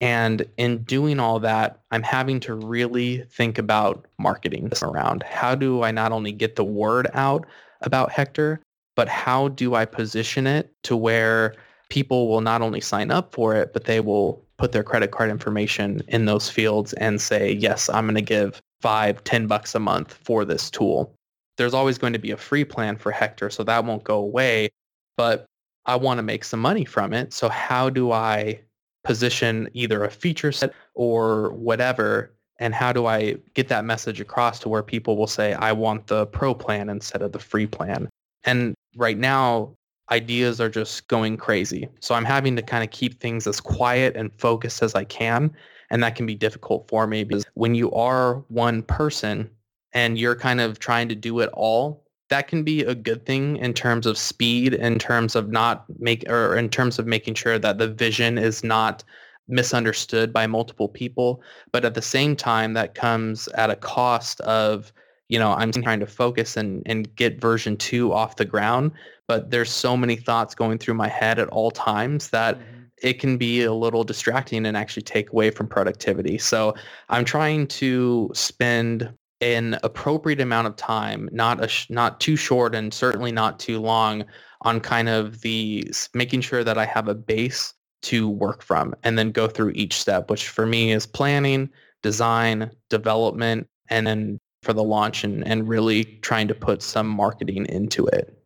And 0.00 0.44
in 0.56 0.82
doing 0.84 1.20
all 1.20 1.38
that, 1.40 1.80
I'm 1.90 2.02
having 2.02 2.40
to 2.40 2.54
really 2.54 3.22
think 3.30 3.58
about 3.58 4.06
marketing 4.18 4.68
this 4.68 4.82
around. 4.82 5.22
How 5.22 5.54
do 5.54 5.82
I 5.82 5.92
not 5.92 6.12
only 6.12 6.32
get 6.32 6.56
the 6.56 6.64
word 6.64 7.08
out 7.14 7.46
about 7.80 8.10
Hector, 8.10 8.60
but 8.96 9.08
how 9.08 9.48
do 9.48 9.74
I 9.74 9.84
position 9.84 10.46
it 10.46 10.72
to 10.82 10.96
where 10.96 11.54
people 11.88 12.28
will 12.28 12.40
not 12.40 12.62
only 12.62 12.80
sign 12.80 13.10
up 13.10 13.32
for 13.32 13.54
it, 13.54 13.72
but 13.72 13.84
they 13.84 14.00
will 14.00 14.44
put 14.58 14.72
their 14.72 14.82
credit 14.82 15.10
card 15.10 15.30
information 15.30 16.00
in 16.08 16.26
those 16.26 16.48
fields 16.48 16.92
and 16.94 17.20
say, 17.20 17.52
yes, 17.52 17.88
I'm 17.88 18.04
going 18.04 18.14
to 18.14 18.22
give 18.22 18.60
five, 18.80 19.22
ten 19.24 19.46
bucks 19.46 19.74
a 19.74 19.80
month 19.80 20.14
for 20.24 20.44
this 20.44 20.70
tool. 20.70 21.14
There's 21.56 21.74
always 21.74 21.98
going 21.98 22.12
to 22.12 22.18
be 22.18 22.30
a 22.30 22.36
free 22.36 22.64
plan 22.64 22.96
for 22.96 23.10
Hector, 23.12 23.48
so 23.48 23.64
that 23.64 23.84
won't 23.84 24.04
go 24.04 24.16
away. 24.18 24.70
But 25.16 25.46
I 25.86 25.96
want 25.96 26.18
to 26.18 26.22
make 26.22 26.44
some 26.44 26.60
money 26.60 26.84
from 26.84 27.12
it. 27.12 27.32
So 27.32 27.48
how 27.48 27.90
do 27.90 28.12
I 28.12 28.60
position 29.04 29.68
either 29.72 30.04
a 30.04 30.10
feature 30.10 30.52
set 30.52 30.72
or 30.94 31.52
whatever? 31.52 32.32
And 32.58 32.74
how 32.74 32.92
do 32.92 33.06
I 33.06 33.36
get 33.54 33.68
that 33.68 33.84
message 33.84 34.20
across 34.20 34.60
to 34.60 34.68
where 34.68 34.82
people 34.82 35.16
will 35.16 35.26
say, 35.26 35.54
I 35.54 35.72
want 35.72 36.06
the 36.06 36.26
pro 36.26 36.54
plan 36.54 36.88
instead 36.88 37.22
of 37.22 37.32
the 37.32 37.38
free 37.38 37.66
plan? 37.66 38.08
And 38.44 38.74
right 38.96 39.18
now, 39.18 39.74
ideas 40.10 40.60
are 40.60 40.68
just 40.68 41.08
going 41.08 41.36
crazy. 41.36 41.88
So 42.00 42.14
I'm 42.14 42.24
having 42.24 42.56
to 42.56 42.62
kind 42.62 42.84
of 42.84 42.90
keep 42.90 43.20
things 43.20 43.46
as 43.46 43.60
quiet 43.60 44.16
and 44.16 44.30
focused 44.38 44.82
as 44.82 44.94
I 44.94 45.04
can 45.04 45.54
and 45.90 46.02
that 46.02 46.16
can 46.16 46.26
be 46.26 46.34
difficult 46.34 46.88
for 46.88 47.06
me 47.06 47.24
because 47.24 47.44
when 47.54 47.74
you 47.74 47.90
are 47.92 48.36
one 48.48 48.82
person 48.82 49.50
and 49.92 50.18
you're 50.18 50.36
kind 50.36 50.60
of 50.60 50.78
trying 50.78 51.08
to 51.08 51.14
do 51.14 51.40
it 51.40 51.50
all, 51.52 52.03
that 52.30 52.48
can 52.48 52.64
be 52.64 52.82
a 52.82 52.94
good 52.94 53.26
thing 53.26 53.56
in 53.58 53.74
terms 53.74 54.06
of 54.06 54.16
speed, 54.16 54.74
in 54.74 54.98
terms 54.98 55.36
of 55.36 55.50
not 55.50 55.84
make 55.98 56.28
or 56.28 56.56
in 56.56 56.68
terms 56.68 56.98
of 56.98 57.06
making 57.06 57.34
sure 57.34 57.58
that 57.58 57.78
the 57.78 57.88
vision 57.88 58.38
is 58.38 58.64
not 58.64 59.04
misunderstood 59.46 60.32
by 60.32 60.46
multiple 60.46 60.88
people. 60.88 61.42
But 61.70 61.84
at 61.84 61.94
the 61.94 62.02
same 62.02 62.34
time, 62.34 62.72
that 62.74 62.94
comes 62.94 63.46
at 63.48 63.70
a 63.70 63.76
cost 63.76 64.40
of, 64.40 64.92
you 65.28 65.38
know, 65.38 65.52
I'm 65.52 65.70
trying 65.70 66.00
to 66.00 66.06
focus 66.06 66.56
and, 66.56 66.82
and 66.86 67.14
get 67.16 67.40
version 67.40 67.76
two 67.76 68.12
off 68.12 68.36
the 68.36 68.44
ground. 68.44 68.92
But 69.28 69.50
there's 69.50 69.70
so 69.70 69.96
many 69.96 70.16
thoughts 70.16 70.54
going 70.54 70.78
through 70.78 70.94
my 70.94 71.08
head 71.08 71.38
at 71.38 71.48
all 71.48 71.70
times 71.70 72.30
that 72.30 72.58
mm-hmm. 72.58 72.80
it 73.02 73.20
can 73.20 73.36
be 73.36 73.62
a 73.62 73.72
little 73.72 74.04
distracting 74.04 74.64
and 74.64 74.76
actually 74.76 75.02
take 75.02 75.30
away 75.30 75.50
from 75.50 75.66
productivity. 75.66 76.38
So 76.38 76.74
I'm 77.10 77.24
trying 77.24 77.66
to 77.68 78.30
spend 78.34 79.12
an 79.40 79.78
appropriate 79.82 80.40
amount 80.40 80.66
of 80.66 80.76
time, 80.76 81.28
not 81.32 81.62
a 81.62 81.68
sh- 81.68 81.90
not 81.90 82.20
too 82.20 82.36
short 82.36 82.74
and 82.74 82.94
certainly 82.94 83.32
not 83.32 83.58
too 83.58 83.80
long, 83.80 84.24
on 84.62 84.80
kind 84.80 85.08
of 85.08 85.40
the 85.42 85.86
making 86.14 86.40
sure 86.40 86.64
that 86.64 86.78
I 86.78 86.86
have 86.86 87.08
a 87.08 87.14
base 87.14 87.74
to 88.02 88.28
work 88.28 88.62
from, 88.62 88.94
and 89.02 89.18
then 89.18 89.30
go 89.30 89.48
through 89.48 89.72
each 89.74 89.94
step, 89.94 90.30
which 90.30 90.48
for 90.48 90.66
me 90.66 90.92
is 90.92 91.06
planning, 91.06 91.70
design, 92.02 92.70
development, 92.90 93.66
and 93.88 94.06
then 94.06 94.38
for 94.62 94.72
the 94.72 94.84
launch, 94.84 95.24
and 95.24 95.46
and 95.46 95.68
really 95.68 96.04
trying 96.22 96.48
to 96.48 96.54
put 96.54 96.82
some 96.82 97.08
marketing 97.08 97.66
into 97.66 98.06
it. 98.06 98.38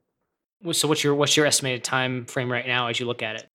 So 0.73 0.89
what's 0.89 1.05
your 1.05 1.15
what's 1.15 1.37
your 1.37 1.47
estimated 1.47 1.85
time 1.85 2.27
frame 2.27 2.51
right 2.51 2.67
now 2.67 2.89
as 2.89 2.99
you 2.99 3.07
look 3.07 3.23
at 3.23 3.37
it? 3.37 3.49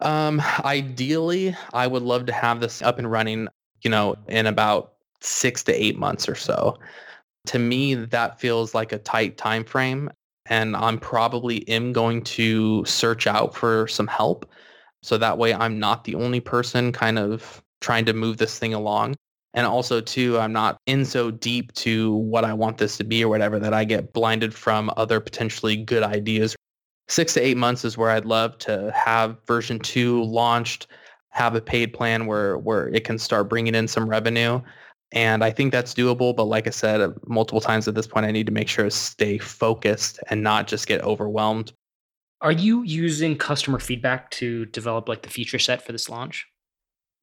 Um, 0.00 0.42
ideally, 0.64 1.56
I 1.72 1.86
would 1.86 2.02
love 2.02 2.26
to 2.26 2.32
have 2.32 2.60
this 2.60 2.82
up 2.82 2.98
and 2.98 3.08
running, 3.08 3.46
you 3.82 3.90
know, 3.90 4.16
in 4.26 4.46
about 4.46 4.91
six 5.22 5.62
to 5.64 5.72
eight 5.72 5.98
months 5.98 6.28
or 6.28 6.34
so. 6.34 6.78
To 7.46 7.58
me, 7.58 7.94
that 7.94 8.40
feels 8.40 8.74
like 8.74 8.92
a 8.92 8.98
tight 8.98 9.36
time 9.36 9.64
frame. 9.64 10.10
And 10.46 10.76
I'm 10.76 10.98
probably 10.98 11.66
am 11.68 11.92
going 11.92 12.22
to 12.24 12.84
search 12.84 13.26
out 13.26 13.54
for 13.54 13.86
some 13.86 14.08
help. 14.08 14.50
So 15.02 15.16
that 15.18 15.38
way 15.38 15.54
I'm 15.54 15.78
not 15.78 16.04
the 16.04 16.16
only 16.16 16.40
person 16.40 16.92
kind 16.92 17.18
of 17.18 17.62
trying 17.80 18.04
to 18.06 18.12
move 18.12 18.38
this 18.38 18.58
thing 18.58 18.74
along. 18.74 19.14
And 19.54 19.66
also 19.66 20.00
too, 20.00 20.38
I'm 20.38 20.52
not 20.52 20.78
in 20.86 21.04
so 21.04 21.30
deep 21.30 21.72
to 21.74 22.14
what 22.14 22.44
I 22.44 22.54
want 22.54 22.78
this 22.78 22.96
to 22.98 23.04
be 23.04 23.22
or 23.22 23.28
whatever 23.28 23.58
that 23.58 23.74
I 23.74 23.84
get 23.84 24.12
blinded 24.12 24.54
from 24.54 24.90
other 24.96 25.20
potentially 25.20 25.76
good 25.76 26.02
ideas. 26.02 26.56
Six 27.08 27.34
to 27.34 27.40
eight 27.40 27.56
months 27.56 27.84
is 27.84 27.98
where 27.98 28.10
I'd 28.10 28.24
love 28.24 28.56
to 28.58 28.90
have 28.92 29.36
version 29.46 29.78
two 29.78 30.22
launched, 30.24 30.86
have 31.30 31.54
a 31.54 31.60
paid 31.60 31.92
plan 31.92 32.26
where, 32.26 32.56
where 32.58 32.88
it 32.88 33.04
can 33.04 33.18
start 33.18 33.48
bringing 33.48 33.74
in 33.74 33.88
some 33.88 34.08
revenue 34.08 34.60
and 35.12 35.44
I 35.44 35.50
think 35.50 35.72
that's 35.72 35.94
doable. 35.94 36.34
But 36.34 36.44
like 36.44 36.66
I 36.66 36.70
said 36.70 37.00
uh, 37.00 37.12
multiple 37.26 37.60
times 37.60 37.86
at 37.86 37.94
this 37.94 38.06
point, 38.06 38.26
I 38.26 38.30
need 38.30 38.46
to 38.46 38.52
make 38.52 38.68
sure 38.68 38.84
to 38.84 38.90
stay 38.90 39.38
focused 39.38 40.18
and 40.30 40.42
not 40.42 40.66
just 40.66 40.86
get 40.86 41.02
overwhelmed. 41.02 41.72
Are 42.40 42.52
you 42.52 42.82
using 42.82 43.36
customer 43.36 43.78
feedback 43.78 44.30
to 44.32 44.66
develop 44.66 45.08
like 45.08 45.22
the 45.22 45.30
feature 45.30 45.58
set 45.58 45.84
for 45.84 45.92
this 45.92 46.08
launch? 46.08 46.46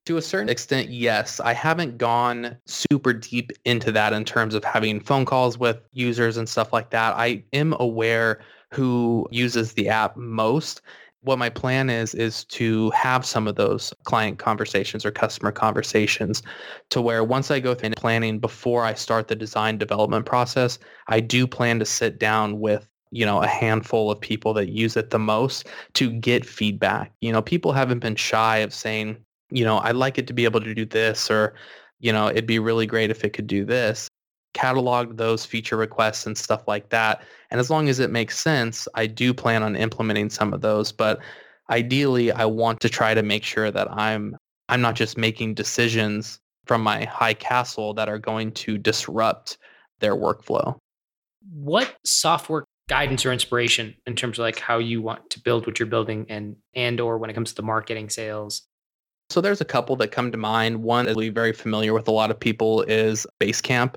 To 0.06 0.17
a 0.17 0.21
certain 0.21 0.49
extent, 0.49 0.89
yes. 0.89 1.39
I 1.39 1.54
haven't 1.54 1.97
gone 1.97 2.58
super 2.65 3.13
deep 3.13 3.52
into 3.65 3.91
that 3.91 4.13
in 4.13 4.23
terms 4.23 4.56
of 4.56 4.63
having 4.63 5.02
phone 5.02 5.25
calls 5.25 5.58
with 5.58 5.78
users 5.91 6.38
and 6.38 6.47
stuff 6.47 6.71
like 6.71 6.89
that. 6.91 7.15
I 7.15 7.43
am 7.54 7.75
aware 7.80 8.39
who 8.71 9.28
uses 9.30 9.73
the 9.73 9.89
app 9.89 10.15
most 10.15 10.82
what 11.21 11.39
my 11.39 11.49
plan 11.49 11.89
is 11.89 12.15
is 12.15 12.45
to 12.45 12.89
have 12.91 13.25
some 13.25 13.47
of 13.47 13.55
those 13.55 13.93
client 14.03 14.39
conversations 14.39 15.05
or 15.05 15.12
customer 15.12 15.51
conversations 15.51 16.41
to 16.89 17.01
where 17.01 17.23
once 17.23 17.51
I 17.51 17.60
go 17.60 17.75
through 17.75 17.91
planning 17.91 18.39
before 18.39 18.86
I 18.86 18.93
start 18.93 19.27
the 19.27 19.36
design 19.36 19.77
development 19.77 20.25
process, 20.25 20.79
I 21.08 21.19
do 21.19 21.45
plan 21.45 21.79
to 21.79 21.86
sit 21.86 22.19
down 22.19 22.60
with 22.60 22.88
you 23.12 23.25
know 23.25 23.41
a 23.41 23.47
handful 23.47 24.12
of 24.12 24.21
people 24.21 24.53
that 24.53 24.69
use 24.69 24.95
it 24.95 25.10
the 25.10 25.19
most 25.19 25.67
to 25.95 26.12
get 26.12 26.45
feedback. 26.45 27.12
You 27.21 27.34
know, 27.34 27.41
people 27.41 27.73
haven't 27.73 27.99
been 27.99 28.15
shy 28.15 28.58
of 28.58 28.73
saying, 28.73 29.17
you 29.49 29.65
know, 29.65 29.79
I'd 29.79 29.95
like 29.95 30.17
it 30.17 30.27
to 30.27 30.34
be 30.34 30.45
able 30.45 30.62
to 30.62 30.73
do 30.73 30.86
this 30.86 31.29
or 31.29 31.53
you 32.01 32.13
know, 32.13 32.29
it'd 32.29 32.47
be 32.47 32.60
really 32.60 32.86
great 32.86 33.12
if 33.12 33.25
it 33.25 33.34
could 33.34 33.47
do 33.47 33.65
this 33.65 34.10
cataloged 34.53 35.17
those 35.17 35.45
feature 35.45 35.77
requests 35.77 36.25
and 36.25 36.38
stuff 36.38 36.67
like 36.67 36.89
that. 36.89 37.23
And 37.51 37.59
as 37.59 37.69
long 37.69 37.89
as 37.89 37.99
it 37.99 38.12
makes 38.12 38.39
sense, 38.39 38.88
I 38.95 39.07
do 39.07 39.33
plan 39.33 39.63
on 39.63 39.75
implementing 39.75 40.29
some 40.29 40.53
of 40.53 40.62
those. 40.62 40.91
But 40.91 41.19
ideally, 41.69 42.31
I 42.31 42.45
want 42.45 42.79
to 42.81 42.89
try 42.89 43.13
to 43.13 43.23
make 43.23 43.43
sure 43.43 43.71
that 43.71 43.91
I'm 43.91 44.35
I'm 44.69 44.81
not 44.81 44.95
just 44.95 45.17
making 45.17 45.55
decisions 45.55 46.39
from 46.65 46.83
my 46.83 47.05
high 47.05 47.33
castle 47.33 47.93
that 47.95 48.07
are 48.07 48.19
going 48.19 48.51
to 48.51 48.77
disrupt 48.77 49.57
their 49.99 50.15
workflow. 50.15 50.77
What 51.51 51.95
software 52.03 52.65
guidance 52.88 53.25
or 53.25 53.31
inspiration 53.31 53.95
in 54.05 54.15
terms 54.15 54.38
of 54.38 54.43
like 54.43 54.59
how 54.59 54.77
you 54.77 55.01
want 55.01 55.29
to 55.31 55.39
build 55.39 55.65
what 55.65 55.79
you're 55.79 55.88
building 55.88 56.25
and 56.29 56.55
and 56.75 56.99
or 56.99 57.17
when 57.17 57.29
it 57.29 57.33
comes 57.33 57.49
to 57.51 57.55
the 57.55 57.62
marketing 57.62 58.09
sales 58.09 58.63
so 59.29 59.41
there's 59.41 59.62
a 59.62 59.65
couple 59.65 59.95
that 59.97 60.12
come 60.12 60.31
to 60.31 60.38
mind. 60.38 60.81
One 60.81 61.05
that 61.05 61.15
we 61.15 61.29
very 61.29 61.53
familiar 61.53 61.93
with 61.93 62.07
a 62.07 62.12
lot 62.12 62.31
of 62.31 62.39
people 62.39 62.81
is 62.83 63.27
Basecamp. 63.39 63.95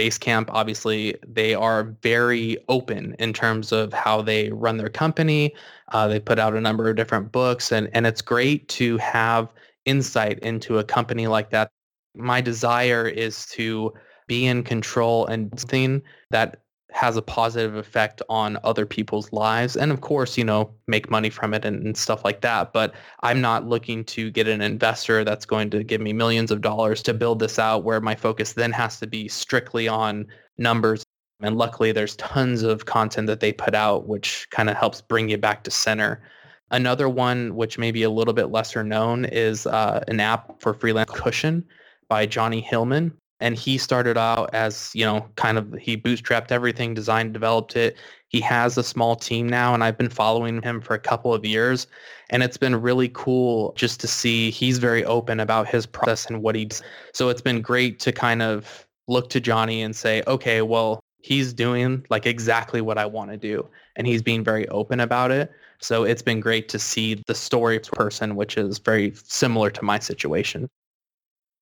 Basecamp, 0.00 0.46
obviously, 0.48 1.14
they 1.26 1.54
are 1.54 1.94
very 2.02 2.56
open 2.70 3.14
in 3.18 3.34
terms 3.34 3.70
of 3.70 3.92
how 3.92 4.22
they 4.22 4.48
run 4.48 4.78
their 4.78 4.88
company. 4.88 5.54
Uh, 5.92 6.08
they 6.08 6.18
put 6.18 6.38
out 6.38 6.56
a 6.56 6.60
number 6.60 6.88
of 6.88 6.96
different 6.96 7.30
books, 7.30 7.70
and, 7.70 7.90
and 7.92 8.06
it's 8.06 8.22
great 8.22 8.66
to 8.68 8.96
have 8.96 9.52
insight 9.84 10.38
into 10.38 10.78
a 10.78 10.84
company 10.84 11.26
like 11.26 11.50
that. 11.50 11.70
My 12.14 12.40
desire 12.40 13.06
is 13.06 13.44
to 13.48 13.92
be 14.26 14.46
in 14.46 14.62
control 14.62 15.26
and 15.26 15.52
something 15.60 16.00
that 16.30 16.62
has 16.92 17.16
a 17.16 17.22
positive 17.22 17.76
effect 17.76 18.22
on 18.28 18.58
other 18.64 18.84
people's 18.84 19.32
lives 19.32 19.76
and 19.76 19.92
of 19.92 20.00
course 20.00 20.36
you 20.36 20.44
know 20.44 20.70
make 20.86 21.10
money 21.10 21.30
from 21.30 21.54
it 21.54 21.64
and, 21.64 21.84
and, 21.84 21.96
stuff 21.96 22.24
like 22.24 22.40
that. 22.40 22.72
But 22.72 22.94
i'm 23.20 23.40
not 23.40 23.66
looking 23.66 24.04
to 24.06 24.30
get 24.30 24.48
an 24.48 24.60
investor 24.60 25.24
that's 25.24 25.46
going 25.46 25.70
to 25.70 25.84
give 25.84 26.00
me 26.00 26.12
millions 26.12 26.50
of 26.50 26.60
dollars 26.60 27.02
to 27.04 27.14
build 27.14 27.38
this 27.38 27.58
out 27.58 27.84
where 27.84 28.00
my 28.00 28.14
focus 28.14 28.54
then 28.54 28.72
has 28.72 28.98
to 29.00 29.06
be 29.06 29.28
strictly 29.28 29.88
on 29.88 30.26
numbers. 30.58 31.04
And 31.42 31.56
luckily 31.56 31.92
there's 31.92 32.16
tons 32.16 32.62
of 32.62 32.86
content 32.86 33.26
that 33.28 33.40
they 33.40 33.52
put 33.52 33.74
out 33.74 34.06
which 34.06 34.48
kind 34.50 34.68
of 34.68 34.76
helps 34.76 35.00
bring 35.00 35.28
you 35.28 35.38
back 35.38 35.64
to 35.64 35.70
center. 35.70 36.22
Another 36.70 37.08
one 37.08 37.56
which 37.56 37.78
may 37.78 37.90
be 37.90 38.02
a 38.02 38.10
little 38.10 38.34
bit 38.34 38.50
lesser 38.50 38.84
known 38.84 39.24
is 39.24 39.66
uh, 39.66 40.04
an 40.08 40.20
app 40.20 40.60
for 40.60 40.74
freelance 40.74 41.10
cushion 41.12 41.64
by 42.08 42.26
Jonnie 42.26 42.64
Hallman 42.64 43.12
and 43.40 43.56
he 43.56 43.78
started 43.78 44.16
out 44.16 44.50
as 44.54 44.90
you 44.94 45.04
know 45.04 45.26
kind 45.36 45.58
of 45.58 45.72
he 45.74 45.96
bootstrapped 45.96 46.52
everything 46.52 46.94
designed 46.94 47.32
developed 47.32 47.76
it. 47.76 47.96
He 48.28 48.40
has 48.42 48.78
a 48.78 48.84
small 48.84 49.16
team 49.16 49.48
now 49.48 49.74
and 49.74 49.82
i've 49.82 49.98
been 49.98 50.10
following 50.10 50.62
him 50.62 50.80
for 50.80 50.94
a 50.94 50.98
couple 50.98 51.34
of 51.34 51.44
years 51.44 51.86
and 52.30 52.42
it's 52.42 52.56
been 52.56 52.80
really 52.80 53.08
cool 53.12 53.72
just 53.76 54.00
to 54.00 54.06
see 54.06 54.50
he's 54.50 54.78
very 54.78 55.04
open 55.04 55.40
about 55.40 55.66
his 55.66 55.86
process 55.86 56.26
and 56.26 56.42
what 56.42 56.54
he 56.54 56.66
does. 56.66 56.82
So 57.12 57.28
it's 57.28 57.42
been 57.42 57.60
great 57.60 57.98
to 58.00 58.12
kind 58.12 58.42
of 58.42 58.86
look 59.08 59.30
to 59.30 59.40
Jonnie 59.40 59.84
and 59.84 59.96
say 59.96 60.22
okay 60.26 60.62
well 60.62 61.00
he's 61.22 61.52
doing 61.52 62.06
like 62.08 62.24
exactly 62.24 62.80
what 62.80 62.96
i 62.96 63.04
want 63.04 63.30
to 63.30 63.36
do 63.36 63.68
and 63.96 64.06
he's 64.06 64.22
being 64.22 64.44
very 64.44 64.68
open 64.68 65.00
about 65.00 65.30
it. 65.30 65.50
So 65.82 66.04
it's 66.04 66.22
been 66.22 66.40
great 66.40 66.68
to 66.70 66.78
see 66.78 67.22
the 67.26 67.34
story 67.34 67.80
person 67.80 68.36
which 68.36 68.56
is 68.56 68.78
very 68.78 69.12
similar 69.14 69.70
to 69.70 69.84
my 69.84 69.98
situation 69.98 70.68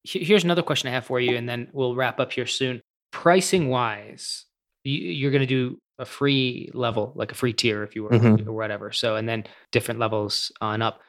here's 0.09 0.45
another 0.45 0.63
question 0.63 0.89
I 0.89 0.93
have 0.93 1.07
for 1.07 1.21
you, 1.21 1.37
and 1.37 1.49
then 1.49 1.69
we'll 1.73 1.95
wrap 1.95 2.21
up 2.21 2.33
here 2.33 2.47
soon. 2.47 2.81
Pricing 3.11 3.69
wise, 3.69 4.47
you're 4.85 5.31
going 5.31 5.43
to 5.43 5.47
do 5.47 5.79
a 5.99 6.05
free 6.05 6.71
level, 6.75 7.13
like 7.15 7.33
a 7.33 7.35
free 7.35 7.53
tier, 7.53 7.83
if 7.83 7.95
you 7.95 8.05
were, 8.05 8.11
mm-hmm. 8.11 8.49
or 8.49 8.53
whatever. 8.53 8.93
So, 8.93 9.17
and 9.17 9.29
then 9.29 9.45
different 9.73 10.01
levels 10.01 10.53
on 10.61 10.83
up. 10.83 11.01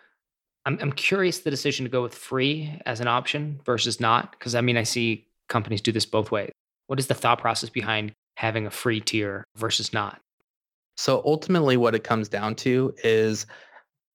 I'm 0.66 0.78
I'm 0.82 0.92
curious 0.92 1.40
the 1.40 1.50
decision 1.52 1.86
to 1.86 1.90
go 1.90 2.02
with 2.02 2.14
free 2.14 2.80
as 2.86 3.00
an 3.00 3.08
option 3.08 3.62
versus 3.66 4.00
not, 4.00 4.32
because 4.32 4.56
I 4.56 4.62
mean 4.62 4.78
I 4.78 4.84
see 4.84 5.28
companies 5.48 5.82
do 5.82 5.92
this 5.92 6.06
both 6.06 6.32
ways. 6.32 6.52
What 6.88 7.00
is 7.00 7.08
the 7.08 7.14
thought 7.14 7.40
process 7.40 7.70
behind 7.70 8.14
having 8.36 8.66
a 8.66 8.72
free 8.72 9.00
tier 9.00 9.46
versus 9.56 9.94
not? 9.94 10.20
So 10.98 11.22
ultimately, 11.26 11.78
what 11.78 11.96
it 11.96 12.04
comes 12.04 12.28
down 12.28 12.56
to 12.56 12.94
is 13.04 13.46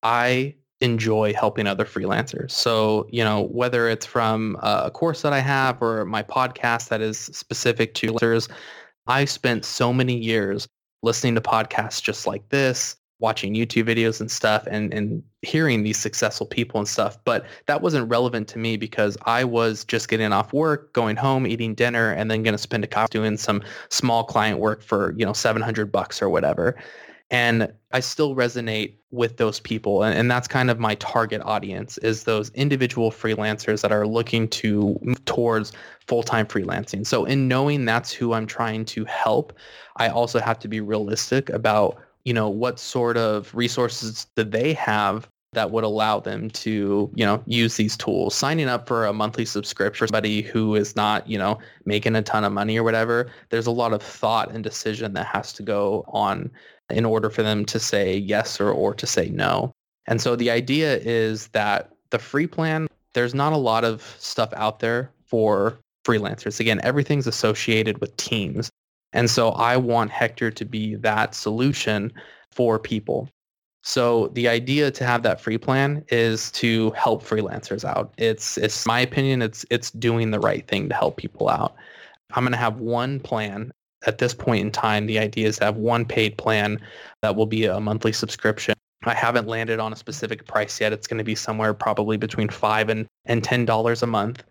I 0.03 0.57
enjoy 0.81 1.33
helping 1.35 1.67
other 1.67 1.85
freelancers. 1.85 2.51
So, 2.51 3.07
you 3.11 3.25
know, 3.25 3.43
whether 3.43 3.89
it's 3.89 4.07
from 4.07 4.57
a 4.63 4.91
course 4.91 5.23
that 5.23 5.33
I 5.33 5.41
have 5.41 5.81
or 5.81 6.05
my 6.05 6.23
podcast 6.23 6.89
that 6.89 7.01
is 7.01 7.19
specific 7.19 7.95
to 7.95 8.09
freelancers, 8.09 8.49
I 9.07 9.25
spent 9.25 9.65
so 9.65 9.93
many 9.93 10.17
years 10.17 10.67
listening 11.03 11.35
to 11.35 11.41
podcasts 11.41 12.03
just 12.03 12.27
like 12.27 12.49
this, 12.49 12.97
watching 13.21 13.55
YouTube 13.55 13.87
videos 13.87 14.21
and 14.21 14.31
stuff 14.31 14.67
and, 14.71 14.93
and 14.93 15.23
hearing 15.43 15.83
these 15.83 15.99
successful 15.99 16.47
people 16.47 16.81
and 16.81 16.89
stuff. 16.89 17.17
But 17.25 17.45
that 17.67 17.81
wasn't 17.81 18.09
relevant 18.09 18.49
to 18.49 18.59
me 18.59 18.77
because 18.77 19.17
I 19.25 19.45
was 19.45 19.85
just 19.85 20.09
getting 20.09 20.33
off 20.33 20.53
work, 20.53 20.93
going 20.93 21.17
home, 21.17 21.47
eating 21.47 21.75
dinner, 21.75 22.11
and 22.13 22.31
then 22.31 22.43
going 22.43 22.55
to 22.55 22.59
spend 22.59 22.83
a 22.83 22.87
couple 22.87 23.09
doing 23.09 23.37
some 23.37 23.63
small 23.91 24.25
client 24.25 24.59
work 24.59 24.83
for, 24.83 25.15
you 25.17 25.25
know, 25.25 25.33
700 25.33 25.93
bucks 25.93 26.21
or 26.21 26.29
whatever. 26.29 26.77
And 27.31 27.73
I 27.93 28.01
still 28.01 28.37
resonate 28.37 28.95
with 29.11 29.39
those 29.39 29.61
people. 29.61 30.03
And, 30.03 30.17
and, 30.17 30.31
that's 30.31 30.47
kind 30.47 30.71
of 30.71 30.79
my 30.79 30.95
target 30.97 31.41
audience 31.45 31.97
is 31.99 32.25
those 32.25 32.51
individual 32.51 33.11
freelancers 33.11 33.81
that 33.83 33.93
are 33.93 34.07
looking 34.07 34.49
to 34.49 34.99
move 35.03 35.25
towards 35.25 35.73
full-time 36.07 36.47
freelancing. 36.47 37.07
So 37.07 37.25
in 37.25 37.49
knowing 37.49 37.85
that's 37.85 38.13
who 38.13 38.35
I'm 38.35 38.47
trying 38.47 38.85
to 38.87 39.05
help, 39.07 39.53
I 39.97 40.09
also 40.09 40.39
have 40.41 40.59
to 40.61 40.69
be 40.69 40.81
realistic 40.81 41.49
about, 41.51 41.97
you 42.25 42.35
know, 42.35 42.49
what 42.49 42.79
sort 42.79 43.17
of 43.17 43.55
resources 43.55 44.27
do 44.37 44.45
they 44.45 44.75
have 44.75 45.29
that 45.55 45.71
would 45.71 45.85
allow 45.85 46.21
them 46.21 46.51
to, 46.51 47.11
you 47.15 47.25
know, 47.25 47.43
use 47.47 47.77
these 47.77 47.97
tools. 47.97 48.35
Signing 48.35 48.69
up 48.69 48.87
for 48.87 49.07
a 49.07 49.13
monthly 49.13 49.45
subscription 49.45 49.99
for 49.99 50.07
somebody 50.09 50.43
who 50.43 50.75
is 50.75 50.95
not, 50.95 51.29
you 51.29 51.39
know, 51.39 51.59
making 51.85 52.15
a 52.17 52.23
ton 52.23 52.45
of 52.45 52.53
money 52.53 52.77
or 52.77 52.83
whatever, 52.83 53.31
there's 53.49 53.67
a 53.67 53.71
lot 53.71 53.93
of 53.93 54.03
thought 54.03 54.53
and 54.53 54.63
decision 54.63 55.15
that 55.15 55.27
has 55.27 55.53
to 55.55 55.63
go 55.63 56.05
on 56.09 56.51
in 56.91 57.05
order 57.05 57.31
for 57.31 57.43
them 57.43 57.65
to 57.67 57.79
say 57.79 58.17
yes 58.17 58.61
or, 58.61 58.71
or 58.71 58.95
to 58.95 59.07
say 59.07 59.29
no. 59.31 59.73
And 60.07 60.21
so 60.21 60.37
the 60.37 60.51
idea 60.51 60.99
is 60.99 61.49
that 61.49 61.91
the 62.11 62.19
free 62.19 62.47
plan, 62.47 62.89
there's 63.15 63.35
not 63.35 63.53
a 63.53 63.59
lot 63.59 63.85
of 63.85 64.17
stuff 64.19 64.53
out 64.55 64.81
there 64.81 65.11
for 65.27 65.79
freelancers. 66.05 66.61
Again, 66.61 66.81
everything's 66.83 67.27
associated 67.27 67.99
with 68.01 68.17
teams. 68.17 68.71
And 69.13 69.31
so 69.31 69.51
I 69.51 69.77
want 69.77 70.11
Hector 70.11 70.51
to 70.51 70.65
be 70.65 70.97
that 70.97 71.35
solution 71.35 72.13
for 72.51 72.79
people. 72.79 73.29
So 73.83 74.29
the 74.29 74.49
idea 74.49 74.91
to 74.91 75.05
have 75.05 75.23
that 75.23 75.41
free 75.41 75.59
plan 75.59 76.05
is 76.09 76.51
to 76.53 76.91
help 76.93 77.23
freelancers 77.23 77.85
out. 77.85 78.15
It's 78.17 78.57
it's 78.57 78.87
my 78.87 79.01
opinion 79.01 79.43
it's 79.43 79.67
it's 79.71 79.91
doing 79.91 80.31
the 80.31 80.41
right 80.41 80.67
thing 80.67 80.89
to 80.89 80.95
help 80.95 81.19
people 81.19 81.49
out. 81.49 81.75
I'm 82.33 82.45
going 82.45 82.53
to 82.53 82.59
have 82.59 82.81
one 82.81 83.21
plan 83.21 83.73
at 84.07 84.19
this 84.19 84.35
point 84.35 84.61
in 84.61 84.71
time. 84.71 85.07
The 85.07 85.19
idea 85.19 85.49
is 85.49 85.59
to 85.59 85.65
have 85.67 85.77
one 85.77 86.05
paid 86.05 86.37
plan 86.39 86.81
that 87.23 87.37
will 87.37 87.47
be 87.47 87.67
a 87.67 87.81
monthly 87.81 88.13
subscription. 88.13 88.75
I 89.05 89.15
haven't 89.15 89.47
landed 89.47 89.81
on 89.81 89.93
a 89.93 89.97
specific 89.97 90.47
price 90.47 90.81
yet. 90.81 90.93
It's 90.93 91.07
going 91.07 91.19
to 91.19 91.25
be 91.25 91.35
somewhere 91.35 91.75
probably 91.75 92.17
between 92.17 92.49
5 92.49 92.89
and 92.89 93.07
and 93.27 93.43
$10 93.43 94.03
a 94.03 94.07
month 94.07 94.45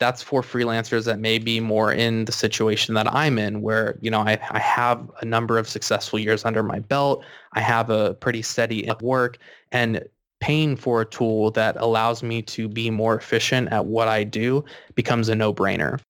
that's 0.00 0.22
for 0.22 0.42
freelancers 0.42 1.04
that 1.04 1.20
may 1.20 1.38
be 1.38 1.60
more 1.60 1.92
in 1.92 2.24
the 2.24 2.32
situation 2.32 2.94
that 2.94 3.12
I'm 3.14 3.38
in 3.38 3.60
where, 3.60 3.98
you 4.00 4.10
know, 4.10 4.20
I, 4.20 4.38
I 4.50 4.58
have 4.58 5.08
a 5.20 5.24
number 5.26 5.58
of 5.58 5.68
successful 5.68 6.18
years 6.18 6.44
under 6.44 6.62
my 6.62 6.80
belt. 6.80 7.22
I 7.52 7.60
have 7.60 7.90
a 7.90 8.14
pretty 8.14 8.42
steady 8.42 8.90
work 9.02 9.36
and 9.70 10.02
paying 10.40 10.74
for 10.74 11.02
a 11.02 11.04
tool 11.04 11.50
that 11.50 11.76
allows 11.76 12.22
me 12.22 12.40
to 12.40 12.66
be 12.66 12.90
more 12.90 13.14
efficient 13.14 13.68
at 13.70 13.84
what 13.84 14.08
I 14.08 14.24
do 14.24 14.64
becomes 14.94 15.28
a 15.28 15.34
no-brainer. 15.34 16.00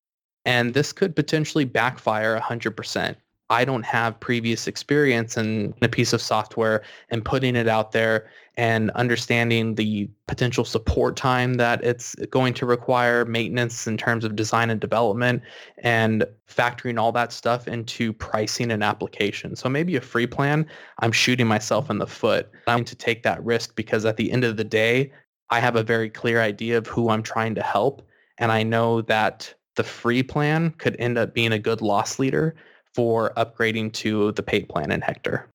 And 0.44 0.74
this 0.74 0.92
could 0.92 1.14
potentially 1.14 1.64
backfire 1.64 2.38
100%. 2.38 3.16
I 3.50 3.64
don't 3.64 3.85
have 3.85 4.18
previous 4.20 4.68
experience 4.68 5.37
in 5.37 5.74
a 5.83 5.88
piece 5.88 6.12
of 6.12 6.22
software 6.22 6.83
and 7.11 7.24
putting 7.24 7.57
it 7.57 7.66
out 7.66 7.90
there 7.90 8.29
and 8.57 8.90
understanding 8.92 9.74
the 9.74 10.09
potential 10.29 10.64
support 10.64 11.16
time 11.16 11.55
that 11.55 11.83
it's 11.83 12.14
going 12.31 12.55
to 12.55 12.66
require, 12.66 13.24
maintenance 13.24 13.88
in 13.88 13.96
terms 13.96 14.24
of 14.24 14.37
design 14.37 14.70
and 14.70 14.81
development, 14.81 15.42
and 15.79 16.24
factoring 16.48 16.98
all 16.98 17.11
that 17.11 17.33
stuff 17.33 17.66
into 17.66 18.12
pricing 18.12 18.70
an 18.70 18.83
application. 18.83 19.57
So 19.57 19.68
maybe 19.68 19.96
a 19.96 20.00
free 20.00 20.26
plan, 20.26 20.66
I'm 21.00 21.12
shooting 21.12 21.48
myself 21.48 21.90
in 21.90 21.98
the 21.98 22.07
foot. 22.07 22.50
I'm 22.68 22.79
going 22.79 22.85
to 22.85 22.96
take 22.96 23.24
that 23.24 23.44
risk 23.44 23.74
because 23.74 24.05
at 24.05 24.16
the 24.16 24.31
end 24.31 24.44
of 24.44 24.57
the 24.57 24.64
day, 24.64 25.11
I 25.50 25.59
have 25.59 25.74
a 25.74 25.83
very 25.83 26.09
clear 26.09 26.40
idea 26.40 26.79
of 26.79 26.87
who 26.87 27.09
I'm 27.09 27.22
trying 27.24 27.57
to 27.57 27.62
help. 27.62 28.07
And 28.38 28.53
I 28.53 28.62
know 28.62 29.03
that 29.03 29.53
the 29.77 29.85
free 29.85 30.23
plan 30.23 30.71
could 30.71 30.97
end 30.99 31.19
up 31.19 31.35
being 31.35 31.53
a 31.53 31.59
good 31.59 31.81
loss 31.81 32.19
leader 32.19 32.55
for 32.95 33.33
upgrading 33.37 33.93
to 33.93 34.33
the 34.33 34.43
paid 34.43 34.69
plan 34.69 34.91
in 34.91 35.01
Hector. 35.01 35.49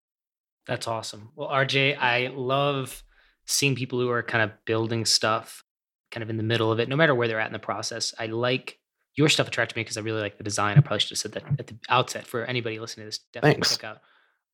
That's 0.67 0.87
awesome. 0.87 1.29
Well, 1.35 1.49
RJ, 1.49 1.97
I 1.97 2.31
love 2.33 3.03
seeing 3.45 3.75
people 3.75 3.99
who 3.99 4.09
are 4.09 4.23
kind 4.23 4.43
of 4.43 4.51
building 4.65 5.05
stuff 5.05 5.63
kind 6.11 6.23
of 6.23 6.29
in 6.29 6.37
the 6.37 6.43
middle 6.43 6.71
of 6.71 6.79
it, 6.79 6.89
no 6.89 6.95
matter 6.95 7.13
where 7.13 7.27
they're 7.27 7.39
at 7.39 7.47
in 7.47 7.53
the 7.53 7.59
process. 7.59 8.13
I 8.17 8.27
like 8.27 8.79
your 9.15 9.29
stuff 9.29 9.47
attracted 9.47 9.75
me 9.75 9.83
because 9.83 9.97
I 9.97 10.01
really 10.01 10.21
like 10.21 10.37
the 10.37 10.43
design. 10.43 10.77
I 10.77 10.81
probably 10.81 10.99
should 10.99 11.11
have 11.11 11.17
said 11.19 11.31
that 11.33 11.43
at 11.59 11.67
the 11.67 11.75
outset 11.89 12.25
for 12.25 12.45
anybody 12.45 12.79
listening 12.79 13.03
to 13.03 13.07
this. 13.09 13.19
Definitely 13.33 13.55
Thanks. 13.55 13.77
check 13.77 13.83
out 13.83 13.97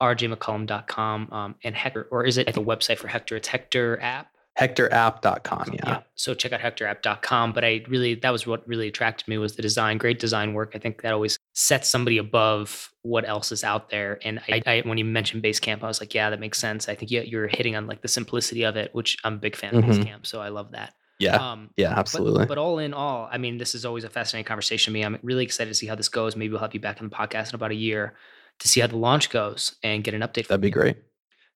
rjmccollum.com 0.01 1.29
um, 1.31 1.55
and 1.63 1.75
Hector, 1.75 2.07
or 2.11 2.25
is 2.25 2.37
it 2.37 2.47
at 2.47 2.55
the 2.55 2.61
website 2.61 2.97
for 2.97 3.07
Hector? 3.07 3.35
It's 3.35 3.47
Hector 3.47 3.99
app. 4.01 4.31
HectorApp.com, 4.59 5.71
yeah. 5.73 5.79
yeah. 5.85 5.99
So 6.15 6.33
check 6.33 6.51
out 6.51 6.59
hectorapp.com. 6.59 7.53
But 7.53 7.63
I 7.63 7.83
really, 7.87 8.15
that 8.15 8.31
was 8.31 8.45
what 8.45 8.67
really 8.67 8.87
attracted 8.87 9.27
me 9.27 9.37
was 9.37 9.55
the 9.55 9.61
design, 9.61 9.97
great 9.97 10.19
design 10.19 10.53
work. 10.53 10.73
I 10.75 10.79
think 10.79 11.01
that 11.01 11.13
always 11.13 11.37
sets 11.53 11.89
somebody 11.89 12.17
above 12.17 12.91
what 13.03 13.27
else 13.27 13.51
is 13.51 13.63
out 13.63 13.89
there. 13.89 14.19
And 14.23 14.39
I, 14.47 14.61
I 14.65 14.81
when 14.85 14.97
you 14.97 15.05
mentioned 15.05 15.43
Basecamp, 15.43 15.83
I 15.83 15.87
was 15.87 15.99
like, 15.99 16.13
yeah, 16.13 16.29
that 16.29 16.39
makes 16.39 16.59
sense. 16.59 16.87
I 16.89 16.95
think 16.95 17.11
you're 17.11 17.47
hitting 17.47 17.75
on 17.75 17.87
like 17.87 18.01
the 18.01 18.07
simplicity 18.07 18.63
of 18.63 18.75
it, 18.75 18.93
which 18.93 19.17
I'm 19.23 19.35
a 19.35 19.37
big 19.37 19.55
fan 19.55 19.75
of 19.75 19.83
Mhm. 19.83 19.89
Basecamp. 20.03 20.25
So 20.25 20.41
I 20.41 20.49
love 20.49 20.71
that. 20.71 20.93
Yeah, 21.19 21.35
Um, 21.51 21.69
yeah, 21.77 21.93
absolutely. 21.97 22.47
But, 22.47 22.57
all 22.57 22.79
in 22.79 22.95
all, 22.95 23.29
I 23.31 23.37
mean, 23.37 23.59
this 23.59 23.75
is 23.75 23.85
always 23.85 24.03
a 24.03 24.09
fascinating 24.09 24.45
conversation 24.47 24.91
to 24.91 24.93
me. 24.99 25.03
I'm 25.05 25.19
really 25.21 25.43
excited 25.43 25.69
to 25.69 25.75
see 25.75 25.85
how 25.85 25.93
this 25.93 26.09
goes. 26.09 26.35
Maybe 26.35 26.49
we'll 26.51 26.61
have 26.61 26.73
you 26.73 26.79
back 26.79 26.99
on 26.99 27.07
the 27.09 27.15
podcast 27.15 27.49
in 27.49 27.55
about 27.55 27.69
a 27.69 27.75
year 27.75 28.15
to 28.57 28.67
see 28.67 28.79
how 28.81 28.87
the 28.87 28.97
launch 28.97 29.29
goes 29.29 29.75
and 29.83 30.03
get 30.03 30.15
an 30.15 30.21
update. 30.21 30.47
That'd 30.47 30.61
be 30.61 30.69
you. 30.69 30.73
great. 30.73 30.97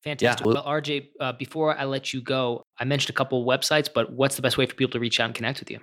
Fantastic. 0.06 0.46
Yeah. 0.46 0.54
Well, 0.54 0.64
RJ, 0.64 1.08
uh, 1.20 1.34
before 1.34 1.78
I 1.78 1.86
let 1.86 2.14
you 2.14 2.22
go, 2.22 2.64
I 2.80 2.86
mentioned 2.86 3.10
a 3.10 3.18
couple 3.18 3.42
of 3.42 3.48
websites, 3.48 3.90
but 3.92 4.14
what's 4.14 4.36
the 4.36 4.42
best 4.42 4.58
way 4.58 4.66
for 4.68 4.76
people 4.76 4.92
to 4.92 5.00
reach 5.00 5.20
out 5.20 5.26
and 5.26 5.36
connect 5.36 5.60
with 5.60 5.72
you? 5.72 5.80